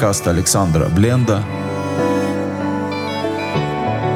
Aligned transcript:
Подкаст 0.00 0.28
Александра 0.28 0.86
Бленда. 0.86 1.44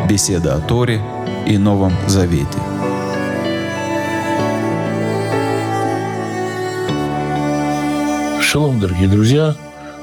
Беседа 0.09 0.55
о 0.55 0.61
Торе 0.61 0.99
и 1.47 1.59
Новом 1.59 1.93
Завете. 2.09 2.47
Шалом, 8.41 8.81
дорогие 8.81 9.09
друзья. 9.09 9.55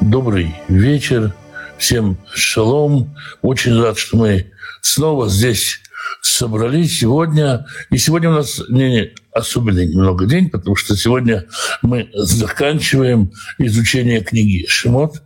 Добрый 0.02 0.55
вечер. 0.68 1.34
Всем 1.80 2.16
шалом. 2.32 3.18
Очень 3.41 3.82
рад, 3.82 3.98
что 3.98 4.18
мы 4.18 4.52
снова 4.84 5.29
здесь 5.29 5.79
собрались 6.21 7.00
сегодня. 7.00 7.66
И 7.89 7.98
сегодня 7.98 8.29
у 8.29 8.34
нас 8.34 8.61
не, 8.70 8.91
не, 8.91 9.11
особенный 9.34 9.88
немного 9.88 10.28
день, 10.28 10.52
потому 10.52 10.75
что 10.75 10.96
сегодня 10.96 11.48
мы 11.82 12.07
заканчиваем 12.14 13.32
изучение 13.57 14.21
книги 14.21 14.68
Шимот. 14.68 15.24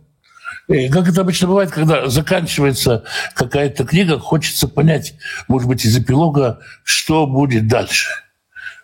И 0.68 0.88
как 0.88 1.08
это 1.08 1.20
обычно 1.20 1.46
бывает, 1.46 1.70
когда 1.70 2.08
заканчивается 2.08 3.04
какая-то 3.34 3.84
книга, 3.84 4.18
хочется 4.18 4.66
понять, 4.66 5.14
может 5.46 5.68
быть, 5.68 5.84
из 5.84 5.96
эпилога, 5.96 6.58
что 6.82 7.26
будет 7.26 7.68
дальше. 7.68 8.08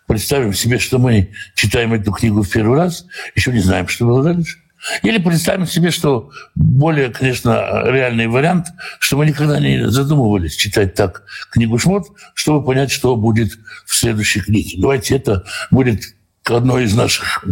Представим 0.06 0.52
себе, 0.52 0.78
что 0.78 0.98
мы 0.98 1.32
читаем 1.55 1.92
эту 1.92 2.12
книгу 2.12 2.42
в 2.42 2.50
первый 2.50 2.78
раз, 2.78 3.06
еще 3.34 3.52
не 3.52 3.60
знаем, 3.60 3.88
что 3.88 4.06
было 4.06 4.22
дальше. 4.22 4.58
Или 5.02 5.18
представим 5.18 5.66
себе, 5.66 5.91
что 5.91 6.30
более, 6.55 7.10
конечно, 7.10 7.83
реальный 7.86 8.27
вариант, 8.27 8.66
что 8.98 9.16
мы 9.16 9.27
никогда 9.27 9.60
не 9.60 9.88
задумывались 9.88 10.56
читать 10.56 10.94
так 10.94 11.22
книгу 11.50 11.78
Шмот, 11.78 12.08
чтобы 12.34 12.64
понять, 12.64 12.91
что 12.91 13.16
будет 13.16 13.52
в 13.86 13.94
следующей 13.94 14.41
книге. 14.41 14.78
Давайте 14.80 15.16
это 15.16 15.44
будет 15.70 16.02
одной 16.44 16.84
из 16.84 16.94
наших 16.94 17.44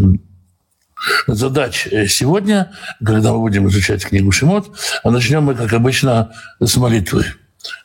задач 1.27 1.89
сегодня, 2.09 2.73
когда 3.05 3.33
мы 3.33 3.41
будем 3.41 3.69
изучать 3.69 4.05
книгу 4.05 4.33
Шимот. 4.33 4.71
А 5.03 5.11
начнем 5.11 5.45
мы, 5.45 5.55
как 5.55 5.73
обычно, 5.73 6.33
с 6.61 6.77
молитвы. 6.77 7.25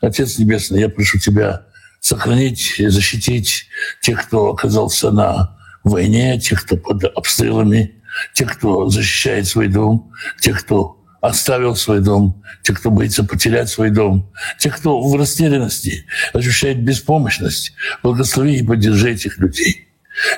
Отец 0.01 0.37
Небесный, 0.37 0.81
я 0.81 0.89
прошу 0.89 1.19
Тебя 1.19 1.63
сохранить, 1.99 2.75
защитить 2.77 3.67
тех, 4.01 4.27
кто 4.27 4.51
оказался 4.51 5.11
на 5.11 5.57
войне, 5.83 6.39
тех, 6.39 6.63
кто 6.63 6.77
под 6.77 7.03
обстрелами, 7.03 7.95
тех, 8.33 8.57
кто 8.57 8.89
защищает 8.89 9.47
свой 9.47 9.67
дом, 9.67 10.11
тех, 10.39 10.63
кто 10.63 11.03
оставил 11.21 11.75
свой 11.75 12.01
дом, 12.01 12.43
тех, 12.61 12.79
кто 12.79 12.91
боится 12.91 13.23
потерять 13.23 13.69
свой 13.69 13.89
дом, 13.89 14.31
тех, 14.59 14.77
кто 14.77 15.01
в 15.01 15.15
растерянности 15.15 16.05
ощущает 16.33 16.83
беспомощность. 16.83 17.73
Благослови 18.03 18.57
и 18.57 18.63
поддержи 18.63 19.11
этих 19.11 19.39
людей. 19.39 19.87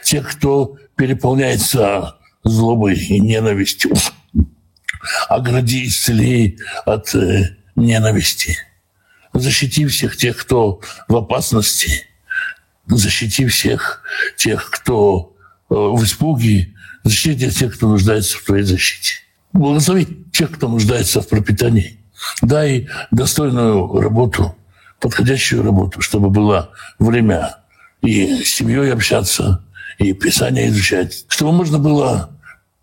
Тех, 0.04 0.32
кто 0.32 0.78
переполняется 0.96 2.16
злобой 2.44 2.96
и 2.96 3.20
ненавистью. 3.20 3.94
Огради, 5.30 5.88
исцели 5.88 6.58
от 6.86 7.14
э, 7.16 7.58
ненависти. 7.76 8.58
Защити 9.34 9.86
всех 9.86 10.18
тех, 10.18 10.38
кто 10.38 10.82
в 11.08 11.16
опасности. 11.16 12.08
Защити 12.88 13.46
всех 13.48 14.02
тех, 14.38 14.70
кто 14.72 15.36
э, 15.70 15.74
в 15.74 16.04
испуге, 16.04 16.74
защите 17.04 17.50
тех, 17.50 17.76
кто 17.76 17.88
нуждается 17.90 18.38
в 18.38 18.44
твоей 18.44 18.64
защите. 18.64 19.16
Благослови 19.54 20.08
тех, 20.32 20.52
кто 20.52 20.68
нуждается 20.68 21.22
в 21.22 21.28
пропитании. 21.28 22.00
Дай 22.42 22.88
достойную 23.12 24.02
работу, 24.02 24.56
подходящую 25.00 25.64
работу, 25.64 26.02
чтобы 26.02 26.30
было 26.30 26.72
время 27.00 27.58
и 28.02 28.44
с 28.44 28.56
семьей 28.56 28.92
общаться, 28.92 29.64
и 29.98 30.14
Писание 30.14 30.70
изучать, 30.70 31.26
чтобы 31.28 31.52
можно 31.52 31.80
было 31.80 32.30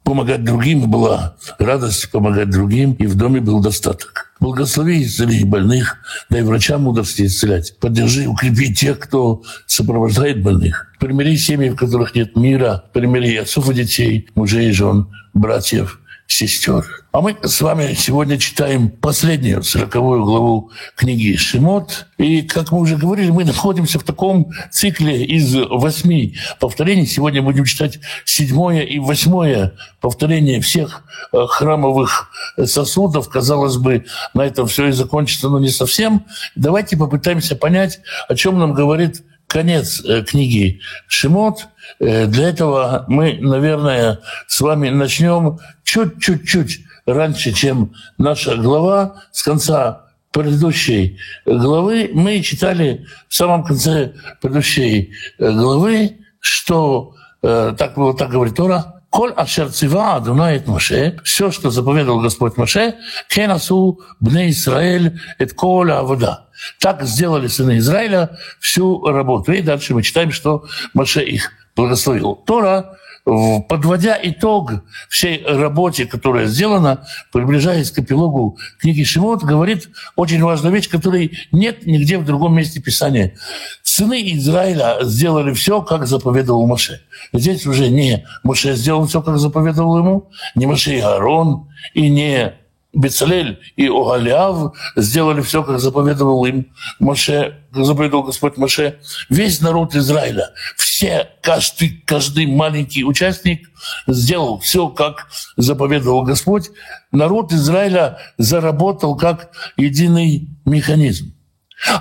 помогать 0.02 0.44
другим, 0.44 0.84
и 0.84 0.86
была 0.86 1.36
радость 1.58 2.10
помогать 2.10 2.50
другим, 2.50 2.92
и 2.92 3.06
в 3.06 3.14
доме 3.14 3.40
был 3.40 3.60
достаток. 3.60 4.32
Благослови 4.38 5.02
исцели 5.02 5.44
больных, 5.44 5.96
дай 6.28 6.42
врачам 6.42 6.82
мудрости 6.82 7.24
исцелять. 7.26 7.78
Поддержи, 7.78 8.26
укрепи 8.26 8.74
тех, 8.74 8.98
кто 8.98 9.42
сопровождает 9.66 10.42
больных. 10.42 10.92
Примири 11.00 11.36
семьи, 11.36 11.70
в 11.70 11.76
которых 11.76 12.14
нет 12.14 12.36
мира. 12.36 12.84
Примири 12.92 13.36
отцов 13.36 13.70
и 13.70 13.74
детей, 13.74 14.28
мужей 14.34 14.68
и 14.68 14.72
жен, 14.72 15.08
братьев, 15.32 16.00
сестер. 16.26 16.84
А 17.12 17.20
мы 17.20 17.36
с 17.42 17.60
вами 17.60 17.94
сегодня 17.94 18.38
читаем 18.38 18.88
последнюю, 18.88 19.62
сороковую 19.62 20.24
главу 20.24 20.70
книги 20.96 21.36
Шимот. 21.36 22.06
И, 22.18 22.42
как 22.42 22.72
мы 22.72 22.80
уже 22.80 22.96
говорили, 22.96 23.30
мы 23.30 23.44
находимся 23.44 23.98
в 23.98 24.02
таком 24.02 24.50
цикле 24.70 25.24
из 25.24 25.54
восьми 25.54 26.36
повторений. 26.58 27.06
Сегодня 27.06 27.40
будем 27.40 27.64
читать 27.64 28.00
седьмое 28.24 28.80
и 28.80 28.98
восьмое 28.98 29.74
повторение 30.00 30.60
всех 30.60 31.04
э, 31.32 31.38
храмовых 31.46 32.30
сосудов. 32.64 33.28
Казалось 33.28 33.76
бы, 33.76 34.04
на 34.32 34.42
этом 34.42 34.66
все 34.66 34.88
и 34.88 34.92
закончится, 34.92 35.48
но 35.48 35.60
не 35.60 35.70
совсем. 35.70 36.24
Давайте 36.56 36.96
попытаемся 36.96 37.54
понять, 37.54 38.00
о 38.28 38.34
чем 38.34 38.58
нам 38.58 38.72
говорит 38.72 39.22
конец 39.46 40.04
э, 40.04 40.22
книги 40.22 40.80
Шимот. 41.06 41.66
Э, 42.00 42.26
для 42.26 42.48
этого 42.48 43.04
мы, 43.08 43.38
наверное, 43.40 44.20
с 44.46 44.60
вами 44.60 44.90
начнем 44.90 45.58
чуть-чуть 45.84 46.80
раньше, 47.06 47.52
чем 47.52 47.92
наша 48.18 48.56
глава, 48.56 49.22
с 49.32 49.42
конца 49.42 50.04
предыдущей 50.34 51.18
главы, 51.46 52.10
мы 52.12 52.40
читали 52.40 53.06
в 53.28 53.34
самом 53.34 53.64
конце 53.64 54.14
предыдущей 54.40 55.12
э, 55.38 55.50
главы, 55.52 56.18
что 56.40 57.14
э, 57.42 57.74
так 57.78 57.94
было, 57.94 58.16
так 58.16 58.30
говорит 58.30 58.56
Тора, 58.56 58.93
«Коль 59.14 59.32
ашер 59.36 59.70
цива 59.70 60.16
Адунает 60.16 60.66
Моше», 60.66 61.20
все, 61.22 61.52
что 61.52 61.70
заповедовал 61.70 62.20
Господь 62.20 62.56
Моше, 62.56 62.96
«Кенасу 63.28 64.00
бне 64.18 64.50
Израиль 64.50 65.20
эт 65.38 65.52
коля 65.52 66.00
авода». 66.00 66.48
Так 66.80 67.04
сделали 67.04 67.46
сыны 67.46 67.78
Израиля 67.78 68.36
всю 68.58 69.06
работу. 69.06 69.52
И 69.52 69.62
дальше 69.62 69.94
мы 69.94 70.02
читаем, 70.02 70.32
что 70.32 70.64
Моше 70.94 71.22
их 71.22 71.52
благословил. 71.76 72.34
Тора 72.34 72.98
подводя 73.24 74.18
итог 74.22 74.72
всей 75.08 75.44
работе, 75.44 76.04
которая 76.04 76.46
сделана, 76.46 77.06
приближаясь 77.32 77.90
к 77.90 77.98
эпилогу 77.98 78.58
книги 78.78 79.02
Шимот, 79.02 79.42
говорит 79.42 79.88
очень 80.16 80.42
важную 80.42 80.74
вещь, 80.74 80.88
которой 80.88 81.38
нет 81.50 81.86
нигде 81.86 82.18
в 82.18 82.24
другом 82.24 82.54
месте 82.54 82.80
Писания. 82.80 83.34
Сыны 83.82 84.34
Израиля 84.34 84.98
сделали 85.02 85.54
все, 85.54 85.80
как 85.80 86.06
заповедовал 86.06 86.66
Моше. 86.66 87.00
Здесь 87.32 87.66
уже 87.66 87.88
не 87.88 88.26
Моше 88.42 88.74
сделал 88.74 89.06
все, 89.06 89.22
как 89.22 89.38
заповедовал 89.38 89.98
ему, 89.98 90.30
не 90.54 90.66
Моше 90.66 90.96
и 90.96 91.00
Аарон, 91.00 91.68
и 91.94 92.08
не 92.08 92.54
Бецалель 92.94 93.60
и 93.76 93.88
Огалиав 93.88 94.74
сделали 94.96 95.40
все, 95.42 95.62
как 95.62 95.80
заповедовал 95.80 96.44
им 96.44 96.72
Моше, 96.98 97.60
как 97.72 97.84
заповедовал 97.84 98.24
Господь 98.24 98.56
Моше. 98.56 98.98
Весь 99.28 99.60
народ 99.60 99.94
Израиля, 99.94 100.50
все, 100.76 101.28
каждый, 101.42 102.02
каждый 102.06 102.46
маленький 102.46 103.04
участник 103.04 103.70
сделал 104.06 104.58
все, 104.58 104.88
как 104.88 105.28
заповедовал 105.56 106.22
Господь. 106.22 106.70
Народ 107.12 107.52
Израиля 107.52 108.18
заработал 108.38 109.16
как 109.16 109.50
единый 109.76 110.48
механизм. 110.64 111.34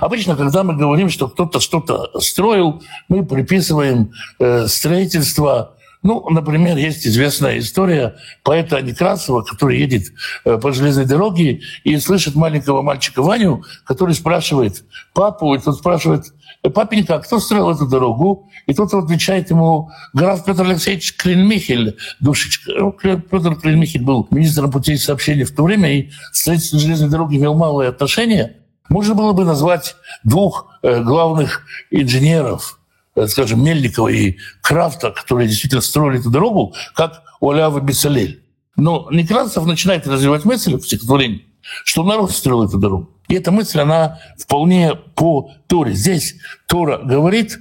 Обычно, 0.00 0.36
когда 0.36 0.62
мы 0.62 0.76
говорим, 0.76 1.10
что 1.10 1.28
кто-то 1.28 1.60
что-то 1.60 2.18
строил, 2.20 2.82
мы 3.08 3.26
приписываем 3.26 4.12
э, 4.38 4.66
строительство 4.66 5.76
ну, 6.04 6.28
например, 6.28 6.76
есть 6.76 7.06
известная 7.06 7.58
история 7.58 8.16
поэта 8.42 8.82
Некрасова, 8.82 9.42
который 9.42 9.78
едет 9.78 10.12
э, 10.44 10.58
по 10.58 10.70
железной 10.70 11.06
дороге 11.06 11.62
и 11.82 11.96
слышит 11.98 12.34
маленького 12.34 12.82
мальчика 12.82 13.22
Ваню, 13.22 13.64
который 13.86 14.14
спрашивает 14.14 14.84
папу, 15.14 15.54
и 15.54 15.58
тот 15.58 15.78
спрашивает, 15.78 16.26
«Э, 16.62 16.68
папенька, 16.68 17.14
а 17.14 17.18
кто 17.20 17.40
строил 17.40 17.70
эту 17.70 17.88
дорогу? 17.88 18.50
И 18.66 18.74
тот 18.74 18.92
отвечает 18.92 19.48
ему, 19.48 19.90
граф 20.12 20.44
Петр 20.44 20.64
Алексеевич 20.64 21.16
Клинмихель, 21.16 21.96
душечка. 22.20 22.70
Ну, 22.76 22.92
Петр 22.92 23.56
Клинмихель 23.56 24.02
был 24.02 24.28
министром 24.30 24.70
путей 24.70 24.98
сообщения 24.98 25.46
в 25.46 25.54
то 25.54 25.62
время, 25.62 25.90
и 25.90 26.10
строительство 26.32 26.78
железной 26.78 27.08
дороги 27.08 27.36
имел 27.36 27.54
малое 27.54 27.88
отношение. 27.88 28.58
Можно 28.90 29.14
было 29.14 29.32
бы 29.32 29.46
назвать 29.46 29.96
двух 30.22 30.66
э, 30.82 31.02
главных 31.02 31.62
инженеров– 31.90 32.78
Э, 32.83 32.83
скажем, 33.26 33.64
Мельникова 33.64 34.08
и 34.08 34.36
Крафта, 34.60 35.10
которые 35.10 35.48
действительно 35.48 35.80
строили 35.80 36.20
эту 36.20 36.30
дорогу, 36.30 36.74
как 36.94 37.22
Уалявы 37.40 37.80
Бесалель. 37.80 38.42
Но 38.76 39.08
Некрасов 39.10 39.66
начинает 39.66 40.06
развивать 40.06 40.44
мысль 40.44 40.76
в 40.76 40.84
стихотворении, 40.84 41.46
что 41.84 42.02
народ 42.02 42.32
строил 42.32 42.64
эту 42.64 42.78
дорогу. 42.78 43.10
И 43.28 43.34
эта 43.34 43.50
мысль, 43.52 43.80
она 43.80 44.18
вполне 44.38 44.94
по 44.94 45.50
Торе. 45.66 45.92
Здесь 45.92 46.36
Тора 46.66 46.98
говорит, 46.98 47.58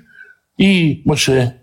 и 0.58 1.02
Маше, 1.06 1.56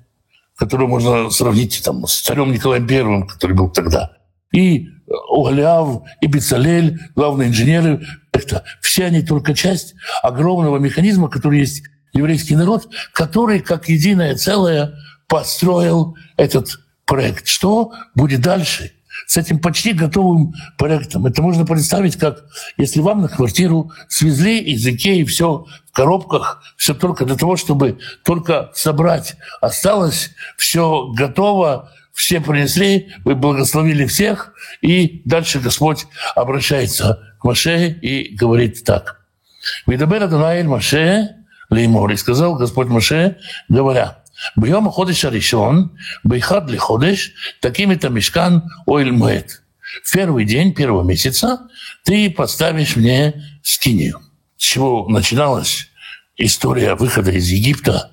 которого 0.56 0.88
можно 0.88 1.30
сравнить 1.30 1.82
там, 1.84 2.06
с 2.06 2.20
царем 2.20 2.52
Николаем 2.52 2.86
Первым, 2.86 3.26
который 3.26 3.56
был 3.56 3.70
тогда, 3.70 4.16
и 4.52 4.88
Угаляв, 5.28 6.02
и 6.20 6.26
Бецалель, 6.26 6.98
главные 7.16 7.48
инженеры, 7.48 8.06
это 8.32 8.64
все 8.80 9.06
они 9.06 9.22
только 9.22 9.54
часть 9.54 9.94
огромного 10.22 10.78
механизма, 10.78 11.28
который 11.28 11.60
есть 11.60 11.82
еврейский 12.12 12.56
народ, 12.56 12.88
который 13.12 13.60
как 13.60 13.88
единое 13.88 14.36
целое 14.36 14.94
построил 15.28 16.16
этот 16.36 16.80
проект. 17.04 17.46
Что 17.46 17.92
будет 18.14 18.40
дальше? 18.40 18.92
с 19.26 19.36
этим 19.36 19.58
почти 19.58 19.92
готовым 19.92 20.54
проектом. 20.76 21.26
Это 21.26 21.42
можно 21.42 21.64
представить, 21.64 22.16
как 22.16 22.44
если 22.76 23.00
вам 23.00 23.22
на 23.22 23.28
квартиру 23.28 23.92
свезли 24.08 24.58
из 24.58 24.86
Икеи 24.86 25.24
все 25.24 25.66
в 25.86 25.92
коробках, 25.92 26.62
все 26.76 26.94
только 26.94 27.24
для 27.24 27.36
того, 27.36 27.56
чтобы 27.56 27.98
только 28.24 28.70
собрать. 28.74 29.36
Осталось 29.60 30.30
все 30.56 31.08
готово, 31.12 31.90
все 32.12 32.40
принесли, 32.40 33.12
вы 33.24 33.34
благословили 33.34 34.06
всех, 34.06 34.52
и 34.80 35.22
дальше 35.24 35.60
Господь 35.60 36.06
обращается 36.34 37.34
к 37.40 37.44
Маше 37.44 37.88
и 37.88 38.34
говорит 38.34 38.84
так. 38.84 39.20
«Видабер 39.86 40.24
Адонай 40.24 40.62
Маше 40.62 41.36
Леймор. 41.70 42.10
И 42.12 42.16
сказал 42.16 42.56
Господь 42.56 42.88
Моше, 42.88 43.38
говоря, 43.68 44.18
«Бьем 44.56 44.90
ходыш 44.90 45.24
аришон, 45.24 45.96
бейхад 46.24 46.68
ли 46.70 46.78
ходыш, 46.78 47.32
таким-то 47.60 48.08
мешкан 48.08 48.64
ойль 48.86 49.12
муэт». 49.12 49.62
В 50.04 50.12
первый 50.12 50.44
день 50.44 50.72
первого 50.72 51.02
месяца 51.02 51.68
ты 52.04 52.30
поставишь 52.30 52.96
мне 52.96 53.44
скинию. 53.62 54.20
С 54.56 54.62
чего 54.62 55.08
начиналась 55.08 55.88
история 56.36 56.94
выхода 56.94 57.32
из 57.32 57.48
Египта, 57.48 58.12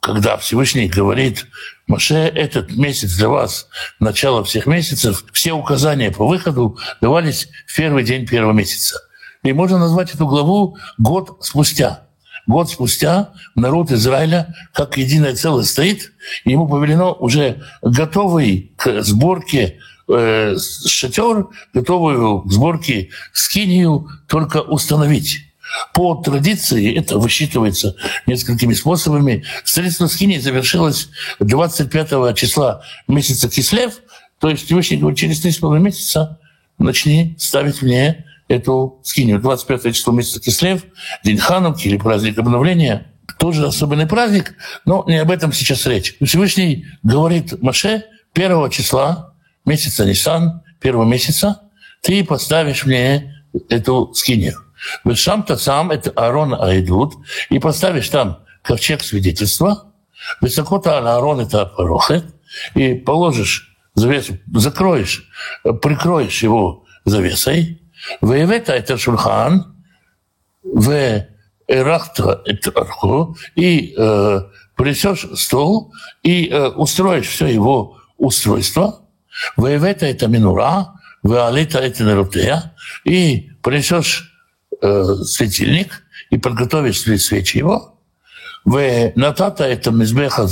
когда 0.00 0.36
Всевышний 0.36 0.88
говорит, 0.88 1.46
Маше, 1.86 2.14
этот 2.14 2.72
месяц 2.72 3.16
для 3.16 3.28
вас, 3.28 3.68
начало 3.98 4.44
всех 4.44 4.66
месяцев, 4.66 5.24
все 5.32 5.52
указания 5.52 6.10
по 6.10 6.26
выходу 6.26 6.78
давались 7.00 7.48
в 7.66 7.76
первый 7.76 8.04
день 8.04 8.26
первого 8.26 8.52
месяца. 8.52 9.00
И 9.42 9.52
можно 9.52 9.78
назвать 9.78 10.14
эту 10.14 10.26
главу 10.26 10.76
«Год 10.98 11.38
спустя». 11.40 12.06
Год 12.50 12.68
спустя 12.68 13.30
народ 13.54 13.92
Израиля 13.92 14.52
как 14.72 14.96
единое 14.96 15.36
целое 15.36 15.62
стоит, 15.62 16.12
ему 16.44 16.66
повелено 16.66 17.12
уже 17.12 17.62
готовый 17.80 18.72
к 18.76 19.02
сборке 19.02 19.78
э, 20.08 20.56
шатер, 20.58 21.46
готовую 21.72 22.40
к 22.40 22.50
сборке 22.50 23.10
скинию 23.32 24.08
только 24.26 24.62
установить. 24.62 25.44
По 25.94 26.16
традиции 26.16 26.92
это 26.98 27.18
высчитывается 27.18 27.94
несколькими 28.26 28.74
способами. 28.74 29.44
Строительство 29.62 30.08
скинии 30.08 30.38
завершилось 30.38 31.08
25 31.38 32.34
числа 32.36 32.82
месяца 33.06 33.48
Кислев, 33.48 34.00
то 34.40 34.48
есть 34.48 34.66
Всевышний 34.66 34.96
говорит, 34.96 35.20
через 35.20 35.44
3,5 35.44 35.78
месяца 35.78 36.40
начни 36.78 37.36
ставить 37.38 37.80
мне 37.80 38.24
эту 38.50 39.00
скинию. 39.04 39.40
25 39.40 39.94
число 39.94 40.12
месяца 40.12 40.40
Кислев, 40.40 40.82
день 41.24 41.38
Хануки 41.38 41.86
или 41.86 41.96
праздник 41.96 42.38
обновления. 42.38 43.12
Тоже 43.38 43.64
особенный 43.66 44.06
праздник, 44.06 44.54
но 44.84 45.04
не 45.06 45.16
об 45.16 45.30
этом 45.30 45.52
сейчас 45.52 45.86
речь. 45.86 46.16
Всевышний 46.20 46.84
говорит 47.02 47.62
Маше, 47.62 48.04
первого 48.32 48.68
числа 48.68 49.34
месяца 49.64 50.04
Нисан, 50.04 50.62
первого 50.80 51.04
месяца, 51.04 51.62
ты 52.02 52.24
поставишь 52.24 52.84
мне 52.84 53.44
эту 53.68 54.12
скинию. 54.14 54.56
Сам-то 55.14 55.56
сам, 55.56 55.92
это 55.92 56.10
Аарон 56.10 56.54
Айдут, 56.54 57.14
и 57.50 57.58
поставишь 57.60 58.08
там 58.08 58.40
ковчег 58.62 59.02
свидетельства, 59.02 59.92
высоко-то 60.40 60.98
Аарон 60.98 61.40
это 61.40 61.66
Парохет, 61.66 62.24
и 62.74 62.94
положишь 62.94 63.76
завесу, 63.94 64.38
закроешь, 64.52 65.30
прикроешь 65.62 66.42
его 66.42 66.84
завесой, 67.04 67.79
Это 68.72 68.96
Шульхан, 68.96 69.76
в 70.62 71.26
Эрахта 71.68 72.42
это 72.46 72.70
Арху, 72.70 73.36
и 73.54 73.94
э, 73.96 74.40
принесешь 74.76 75.26
стол, 75.38 75.92
и 76.22 76.48
э, 76.48 76.68
устроишь 76.68 77.28
все 77.28 77.46
его 77.46 77.98
устройство. 78.16 79.02
Воевета 79.56 80.06
это 80.06 80.26
Минура, 80.26 80.94
Веалита 81.22 81.78
это 81.78 82.02
Нерутея, 82.02 82.74
и 83.04 83.50
принесешь 83.62 84.32
э, 84.82 85.04
светильник, 85.24 86.02
и 86.30 86.38
подготовишь 86.38 87.00
свечи 87.02 87.58
его. 87.58 88.00
В 88.64 89.12
Натата 89.14 89.64
это 89.64 89.90
Мизбеха 89.90 90.46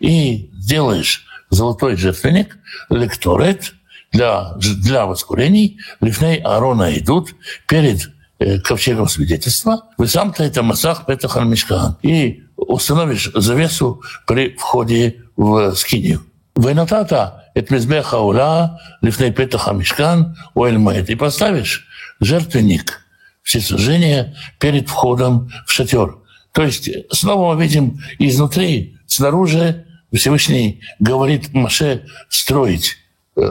и 0.00 0.50
сделаешь 0.54 1.24
золотой 1.50 1.96
жертвенник, 1.96 2.58
лекторет– 2.90 3.72
для, 4.14 4.54
для 4.56 5.06
воскурений 5.06 5.78
лифней 6.00 6.36
Аарона 6.36 6.96
идут 6.96 7.34
перед 7.66 8.10
э, 8.38 8.60
ковчегом 8.60 9.08
свидетельства, 9.08 9.82
вы 9.98 10.06
сам-то 10.06 10.44
это 10.44 10.62
Масах 10.62 11.04
Петахан 11.04 11.50
Мишкан, 11.50 11.98
и 12.02 12.44
установишь 12.56 13.30
завесу 13.34 14.02
при 14.26 14.56
входе 14.56 15.24
в 15.36 15.74
скинию. 15.74 16.22
Войнатата 16.54 17.50
это 17.54 17.74
мизбеха 17.74 18.20
ула, 18.20 18.80
лифней 19.02 19.32
Петаха 19.32 19.72
Мишкан, 19.72 20.36
уэльмает, 20.54 21.10
и 21.10 21.16
поставишь 21.16 21.86
жертвенник 22.20 23.00
всесожжения 23.42 24.36
перед 24.60 24.88
входом 24.88 25.50
в 25.66 25.72
шатер. 25.72 26.18
То 26.52 26.62
есть 26.62 26.88
снова 27.10 27.54
мы 27.54 27.62
видим 27.62 28.00
изнутри, 28.20 28.96
снаружи 29.06 29.86
Всевышний 30.12 30.80
говорит 31.00 31.52
Маше 31.52 32.06
строить 32.28 32.96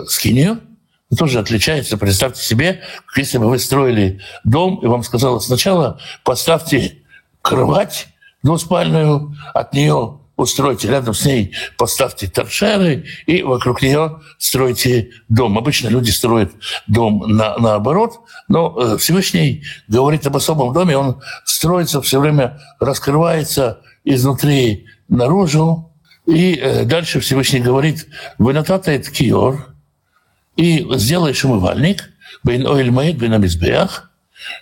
скинию, 0.08 0.62
тоже 1.16 1.40
отличается. 1.40 1.98
Представьте 1.98 2.42
себе, 2.42 2.82
если 3.16 3.38
бы 3.38 3.50
вы 3.50 3.60
строили 3.60 4.22
дом, 4.44 4.80
и 4.84 4.88
вам 4.88 5.04
сказала 5.04 5.40
сначала 5.40 6.00
поставьте 6.24 7.04
кровать 7.42 8.08
двуспальную, 8.42 9.36
от 9.54 9.74
нее 9.74 10.20
устройте 10.36 10.88
рядом 10.90 11.14
с 11.14 11.26
ней, 11.26 11.54
поставьте 11.78 12.28
торшеры 12.28 13.06
и 13.28 13.44
вокруг 13.44 13.82
нее 13.82 14.22
стройте 14.40 15.12
дом. 15.30 15.58
Обычно 15.58 15.90
люди 15.90 16.10
строят 16.10 16.52
дом 16.88 17.24
на, 17.28 17.58
наоборот, 17.58 18.22
но 18.48 18.76
э, 18.76 18.98
Всевышний 18.98 19.64
говорит 19.88 20.26
об 20.26 20.36
особом 20.36 20.74
доме, 20.74 20.98
он 20.98 21.22
строится 21.46 22.02
все 22.02 22.20
время, 22.20 22.60
раскрывается 22.80 23.82
изнутри 24.04 24.88
наружу, 25.08 25.92
и 26.26 26.56
э, 26.56 26.84
дальше 26.86 27.20
Всевышний 27.20 27.60
говорит, 27.60 28.08
«Вы 28.40 28.54
нататает 28.54 29.10
киор», 29.10 29.73
и 30.56 30.86
сделаешь 30.98 31.44
умывальник, 31.46 32.10
бейн 32.44 32.68
оэль 32.68 32.92
маид 32.92 33.18
бейн 33.18 33.34
амизбеях, 33.34 34.12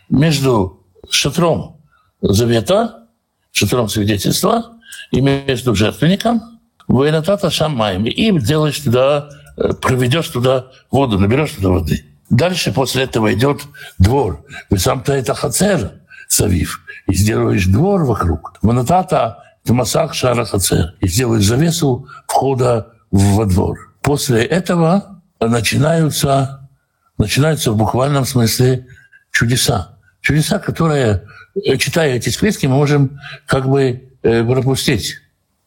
между 0.10 0.86
шатром 1.10 1.78
завета, 2.22 3.08
шатром 3.52 3.90
свидетельства, 3.90 4.78
и 5.12 5.22
между 5.22 5.76
жертвенником, 5.76 6.60
военатата 6.88 7.50
шамаем, 7.50 8.06
и 8.06 8.40
делаешь 8.40 8.80
туда, 8.80 9.30
э, 9.58 9.74
проведешь 9.74 10.28
туда 10.28 10.68
воду, 10.90 11.20
наберешь 11.20 11.52
туда 11.52 11.70
воды. 11.70 12.06
Дальше 12.30 12.72
после 12.72 13.04
этого 13.04 13.34
идет 13.34 13.62
двор. 14.00 14.46
Вы 14.70 14.80
сам-то 14.80 15.14
это 15.14 15.34
хацер, 15.34 15.92
Савив, 16.30 16.80
и 17.08 17.14
сделаешь 17.14 17.66
двор 17.66 18.06
вокруг. 18.06 18.58
Ванатата 18.62 19.44
Тамасах 19.66 20.14
Шара 20.14 20.46
Хацер, 20.46 20.96
и 21.02 21.08
сделаешь 21.08 21.44
завесу 21.44 22.08
входа 22.26 22.94
во 23.12 23.46
двор. 23.46 23.94
После 24.02 24.44
этого 24.46 25.11
начинаются, 25.48 26.70
начинаются 27.18 27.72
в 27.72 27.78
буквальном 27.78 28.26
смысле 28.26 28.88
чудеса. 29.32 29.98
Чудеса, 30.22 30.60
которые, 30.60 31.24
э, 31.56 31.78
читая 31.78 32.16
эти 32.16 32.30
списки, 32.30 32.68
мы 32.68 32.76
можем 32.76 33.20
как 33.48 33.68
бы 33.68 34.10
э, 34.22 34.44
пропустить. 34.44 35.18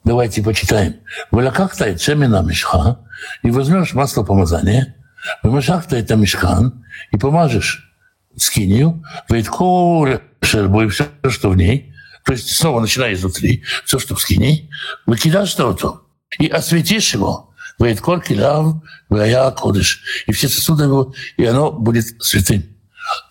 Давайте 0.04 0.42
почитаем. 0.42 0.96
Валякахта 1.30 1.88
и 1.88 1.96
цемена 1.96 2.42
мешха, 2.42 3.00
и 3.42 3.50
возьмешь 3.50 3.94
масло 3.94 4.22
помазания, 4.22 4.96
вымашахта 5.42 5.96
это 5.96 6.16
мешхан, 6.16 6.84
и 7.10 7.16
помажешь 7.16 7.90
скинию, 8.36 9.02
вейткоре 9.28 10.20
шербу 10.42 10.82
и 10.82 10.88
все, 10.88 11.08
что 11.30 11.50
в 11.50 11.56
ней, 11.56 11.94
то 12.24 12.32
есть 12.32 12.50
снова 12.54 12.80
начиная 12.80 13.14
изнутри, 13.14 13.64
все, 13.84 13.98
что 13.98 14.14
в 14.14 14.20
скине, 14.20 14.68
выкидашь 15.06 15.50
что-то, 15.50 16.02
и 16.38 16.48
осветишь 16.48 17.14
его, 17.14 17.53
Корки 18.00 18.34
лав, 18.34 18.76
вая 19.08 19.50
кодыш. 19.50 20.00
И 20.26 20.32
все 20.32 20.48
сосуды 20.48 20.84
его, 20.84 21.14
и 21.36 21.44
оно 21.44 21.72
будет 21.72 22.04
святым. 22.22 22.64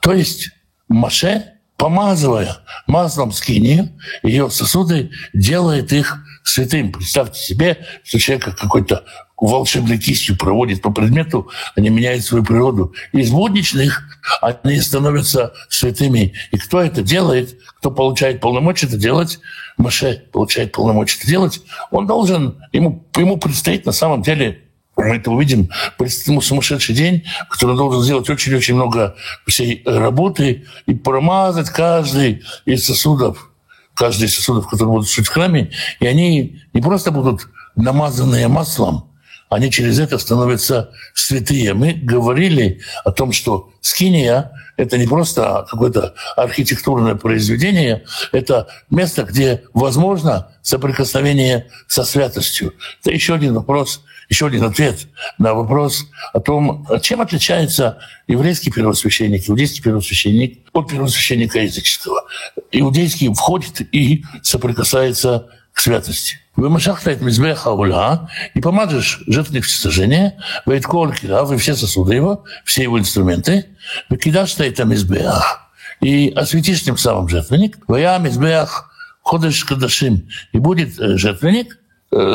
То 0.01 0.13
есть 0.13 0.51
Маше, 0.87 1.53
помазывая 1.77 2.57
маслом 2.87 3.31
скинию, 3.31 3.89
ее 4.21 4.49
сосуды 4.49 5.11
делает 5.33 5.91
их 5.91 6.22
святым. 6.43 6.91
Представьте 6.91 7.39
себе, 7.39 7.85
что 8.03 8.19
человек 8.19 8.55
какой-то 8.57 9.03
волшебной 9.37 9.97
кистью 9.97 10.37
проводит 10.37 10.81
по 10.81 10.91
предмету, 10.91 11.49
они 11.75 11.89
меняют 11.89 12.23
свою 12.23 12.43
природу. 12.43 12.93
Из 13.11 13.29
будничных 13.29 14.03
они 14.41 14.79
становятся 14.79 15.53
святыми. 15.69 16.33
И 16.51 16.57
кто 16.57 16.81
это 16.81 17.01
делает, 17.01 17.57
кто 17.79 17.91
получает 17.91 18.39
полномочия 18.39 18.87
это 18.87 18.97
делать, 18.97 19.39
Маше 19.77 20.23
получает 20.31 20.71
полномочия 20.71 21.17
это 21.19 21.27
делать, 21.27 21.61
он 21.91 22.07
должен, 22.07 22.57
ему, 22.71 23.05
ему 23.17 23.37
предстоит 23.37 23.85
на 23.85 23.91
самом 23.91 24.21
деле 24.21 24.59
мы 24.95 25.15
это 25.15 25.31
увидим, 25.31 25.69
ему 25.99 26.41
сумасшедший 26.41 26.93
день, 26.95 27.23
который 27.49 27.75
должен 27.75 28.03
сделать 28.03 28.29
очень-очень 28.29 28.75
много 28.75 29.15
всей 29.47 29.81
работы 29.85 30.65
и 30.85 30.93
промазать 30.93 31.69
каждый 31.71 32.43
из 32.65 32.85
сосудов, 32.85 33.49
каждый 33.95 34.25
из 34.25 34.35
сосудов, 34.35 34.67
которые 34.67 34.93
будут 34.93 35.07
в 35.09 35.27
храме, 35.27 35.71
и 35.99 36.07
они 36.07 36.61
не 36.73 36.81
просто 36.81 37.11
будут 37.11 37.47
намазанные 37.75 38.47
маслом, 38.47 39.09
они 39.49 39.69
через 39.71 39.99
это 39.99 40.17
становятся 40.17 40.91
святые. 41.13 41.73
Мы 41.73 41.93
говорили 41.93 42.81
о 43.05 43.11
том, 43.11 43.31
что 43.31 43.71
скиния— 43.81 44.51
это 44.77 44.97
не 44.97 45.05
просто 45.05 45.65
какое-то 45.69 46.15
архитектурное 46.35 47.15
произведение, 47.15 48.03
это 48.31 48.67
место, 48.89 49.23
где 49.23 49.63
возможно 49.73 50.49
соприкосновение 50.63 51.67
со 51.87 52.03
святостью. 52.03 52.73
Это 53.01 53.13
еще 53.13 53.35
один 53.35 53.53
вопрос, 53.53 54.01
еще 54.29 54.47
один 54.47 54.63
ответ 54.63 55.07
на 55.37 55.53
вопрос 55.53 56.07
о 56.33 56.39
том, 56.39 56.87
чем 57.01 57.21
отличается 57.21 57.99
еврейский 58.27 58.71
первосвященник, 58.71 59.49
иудейский 59.49 59.83
первосвященник 59.83 60.59
от 60.73 60.89
первосвященника 60.89 61.59
языческого. 61.59 62.23
Иудейский 62.71 63.33
входит 63.33 63.81
и 63.93 64.23
соприкасается 64.41 65.47
к 65.73 65.79
святости. 65.79 66.37
Вымашахта 66.55 67.11
это 67.11 67.23
мизбеха 67.23 67.69
уля, 67.69 68.29
и 68.53 68.61
помажешь 68.61 69.23
жертвенник 69.25 69.65
всесожжения, 69.65 70.37
вейт 70.67 70.85
кол 70.85 71.11
кидав, 71.11 71.51
и 71.51 71.57
все 71.57 71.75
сосуды 71.75 72.13
его, 72.13 72.45
все 72.63 72.83
его 72.83 72.99
инструменты, 72.99 73.65
выкидашь 74.09 74.55
это 74.59 74.85
мизбех, 74.85 75.61
и 75.99 76.31
осветишь 76.35 76.83
тем 76.83 76.97
самым 76.97 77.27
жертвенник, 77.27 77.77
вая 77.87 78.19
мизбех 78.19 78.91
ходишь 79.23 79.65
кадашим, 79.65 80.29
и 80.51 80.59
будет 80.59 80.93
жертвенник 80.95 81.73
э, 81.73 81.77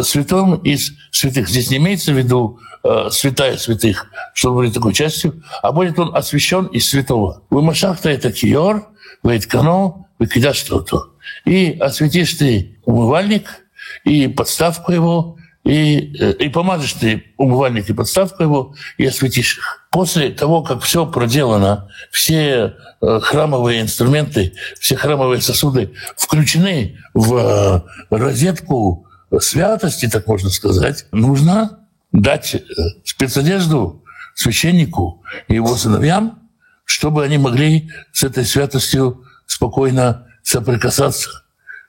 святым 0.03 0.57
из 0.57 0.93
святых. 1.11 1.49
Здесь 1.49 1.71
не 1.71 1.77
имеется 1.79 2.13
в 2.13 2.19
виду 2.19 2.59
э, 2.85 3.09
святая 3.11 3.57
святых, 3.57 4.07
чтобы 4.35 4.57
будет 4.63 4.75
такой 4.75 4.95
частью, 4.95 5.43
а 5.63 5.73
будет 5.73 5.99
он 5.99 6.15
освящен 6.15 6.67
из 6.67 6.89
святого. 6.89 7.43
Вымашахта 7.51 8.11
это 8.11 8.33
киор, 8.33 8.89
вейт 9.23 9.47
кано, 9.47 10.07
выкидашь 10.19 10.59
что-то. 10.59 11.11
И 11.45 11.77
осветишь 11.81 12.35
ты 12.35 12.79
умывальник, 12.85 13.65
и 14.05 14.29
подставку 14.29 14.93
его, 14.93 15.37
и, 15.65 16.17
э, 16.19 16.33
и 16.33 16.49
помажешь 16.49 16.95
ты 16.95 17.25
умывальник 17.37 17.91
и 17.91 17.93
подставку 17.93 18.43
его, 18.43 18.75
и 18.97 19.07
осветишь 19.07 19.59
их. 19.59 19.87
После 19.91 20.31
того, 20.31 20.63
как 20.63 20.83
все 20.83 21.07
проделано, 21.07 21.91
все 22.11 22.75
э, 23.01 23.21
храмовые 23.21 23.83
инструменты, 23.83 24.55
все 24.79 24.97
храмовые 24.97 25.41
сосуды 25.41 25.93
включены 26.17 26.99
в 27.15 27.37
э, 27.37 27.83
розетку 28.11 29.08
святости, 29.41 30.09
так 30.09 30.27
можно 30.27 30.51
сказать, 30.51 31.07
нужно 31.13 31.81
дать 32.13 32.57
спецодежду 33.05 34.05
священнику 34.35 35.23
и 35.49 35.55
его 35.55 35.77
сыновьям, 35.77 36.39
чтобы 36.85 37.25
они 37.25 37.39
могли 37.39 37.91
с 38.13 38.23
этой 38.23 38.45
святостью 38.45 39.25
спокойно 39.47 40.27
соприкасаться 40.43 41.31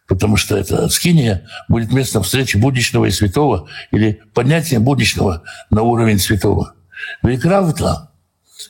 потому 0.09 0.37
что 0.37 0.57
это 0.57 0.89
скиния 0.89 1.47
будет 1.69 1.93
местом 1.93 2.23
встречи 2.23 2.57
будничного 2.57 3.05
и 3.05 3.11
святого 3.11 3.69
или 3.91 4.21
поднятия 4.33 4.79
будничного 4.79 5.43
на 5.69 5.83
уровень 5.83 6.19
святого. 6.19 6.73
Векравта 7.21 8.11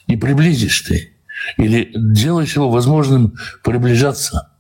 и 0.05 0.17
приблизишь 0.17 0.81
ты, 0.81 1.13
или 1.57 1.91
делаешь 1.95 2.55
его 2.55 2.69
возможным 2.69 3.35
приближаться. 3.63 4.51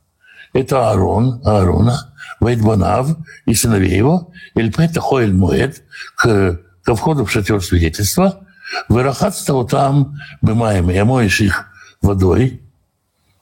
Это 0.53 0.89
Аарон, 0.89 1.41
Аарона, 1.45 2.08
Вейдбанав 2.39 3.17
и 3.45 3.53
сыновей 3.53 3.97
его, 3.97 4.31
или 4.55 4.71
это 4.83 5.01
Хоэль 5.01 5.33
Моэд, 5.33 5.83
к, 6.15 6.61
ко 6.83 6.95
входу 6.95 7.25
в 7.25 7.31
шатер 7.31 7.61
свидетельства, 7.61 8.47
вырахатство 8.87 9.67
там 9.67 10.17
бымаем, 10.41 10.89
и 10.89 10.97
омоешь 10.97 11.41
их 11.41 11.67
водой. 12.01 12.61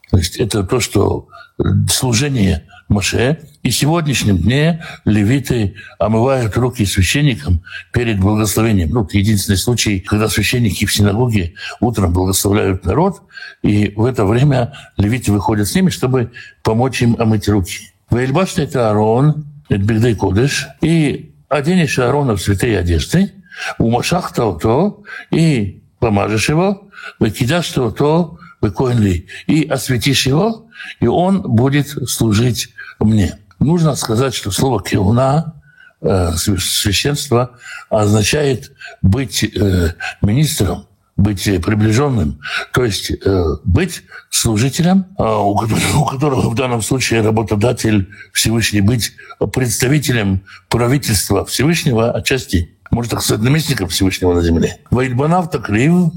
То 0.09 0.17
есть 0.17 0.37
это 0.37 0.63
то, 0.63 0.79
что 0.79 1.27
служение 1.89 2.65
Моше, 2.87 3.39
и 3.63 3.69
в 3.69 3.75
сегодняшнем 3.75 4.37
дне 4.37 4.81
левиты 5.03 5.75
омывают 5.99 6.55
руки 6.55 6.85
священникам 6.85 7.61
перед 7.91 8.17
благословением. 8.17 8.91
Ну, 8.91 9.03
это 9.03 9.17
единственный 9.17 9.57
случай, 9.57 9.99
когда 9.99 10.29
священники 10.29 10.85
в 10.85 10.93
синагоге 10.93 11.55
утром 11.81 12.13
благословляют 12.13 12.85
народ, 12.85 13.23
и 13.61 13.91
в 13.95 14.05
это 14.05 14.25
время 14.25 14.73
левиты 14.95 15.33
выходят 15.33 15.67
с 15.67 15.75
ними, 15.75 15.89
чтобы 15.89 16.31
помочь 16.63 17.01
им 17.01 17.17
омыть 17.19 17.49
руки. 17.49 17.91
Ваильбашта— 18.09 18.61
это 18.63 18.89
Аарон, 18.89 19.45
это 19.69 19.81
Бигдей 19.81 20.15
Кодыш, 20.15 20.67
и 20.81 21.33
оденешь 21.49 21.99
Аарона 21.99 22.35
в 22.35 22.41
святые 22.41 22.79
одежды, 22.79 23.33
у 23.79 23.89
Машахта 23.89 24.53
то 24.53 25.03
и 25.31 25.81
помажешь 25.99 26.49
его, 26.49 26.89
выкидашь 27.19 27.69
то, 27.69 28.37
выкоин 28.61 29.23
и 29.47 29.67
осветишь 29.67 30.27
его, 30.27 30.67
и 30.99 31.07
он 31.07 31.41
будет 31.41 31.89
служить 32.09 32.69
мне. 32.99 33.37
Нужно 33.59 33.95
сказать, 33.95 34.33
что 34.35 34.51
слово 34.51 34.83
«киуна» 34.83 35.53
э, 36.01 36.31
священство 36.33 37.57
означает 37.89 38.71
быть 39.01 39.43
э, 39.43 39.93
министром, 40.21 40.86
быть 41.17 41.43
приближенным, 41.43 42.39
то 42.71 42.85
есть 42.85 43.11
э, 43.11 43.43
быть 43.65 44.03
служителем, 44.29 45.07
а 45.17 45.39
у 45.39 45.55
которого, 45.57 45.97
у 45.97 46.05
которого 46.05 46.49
в 46.49 46.55
данном 46.55 46.81
случае 46.81 47.21
работодатель 47.21 48.09
Всевышний, 48.31 48.81
быть 48.81 49.13
представителем 49.53 50.41
правительства 50.69 51.43
Всевышнего 51.45 52.11
отчасти, 52.11 52.77
может 52.91 53.11
так 53.11 53.21
сказать, 53.21 53.43
наместником 53.43 53.89
Всевышнего 53.89 54.33
на 54.33 54.41
земле. 54.41 54.77
Ваидбанав 54.91 55.49
Таклив 55.49 56.11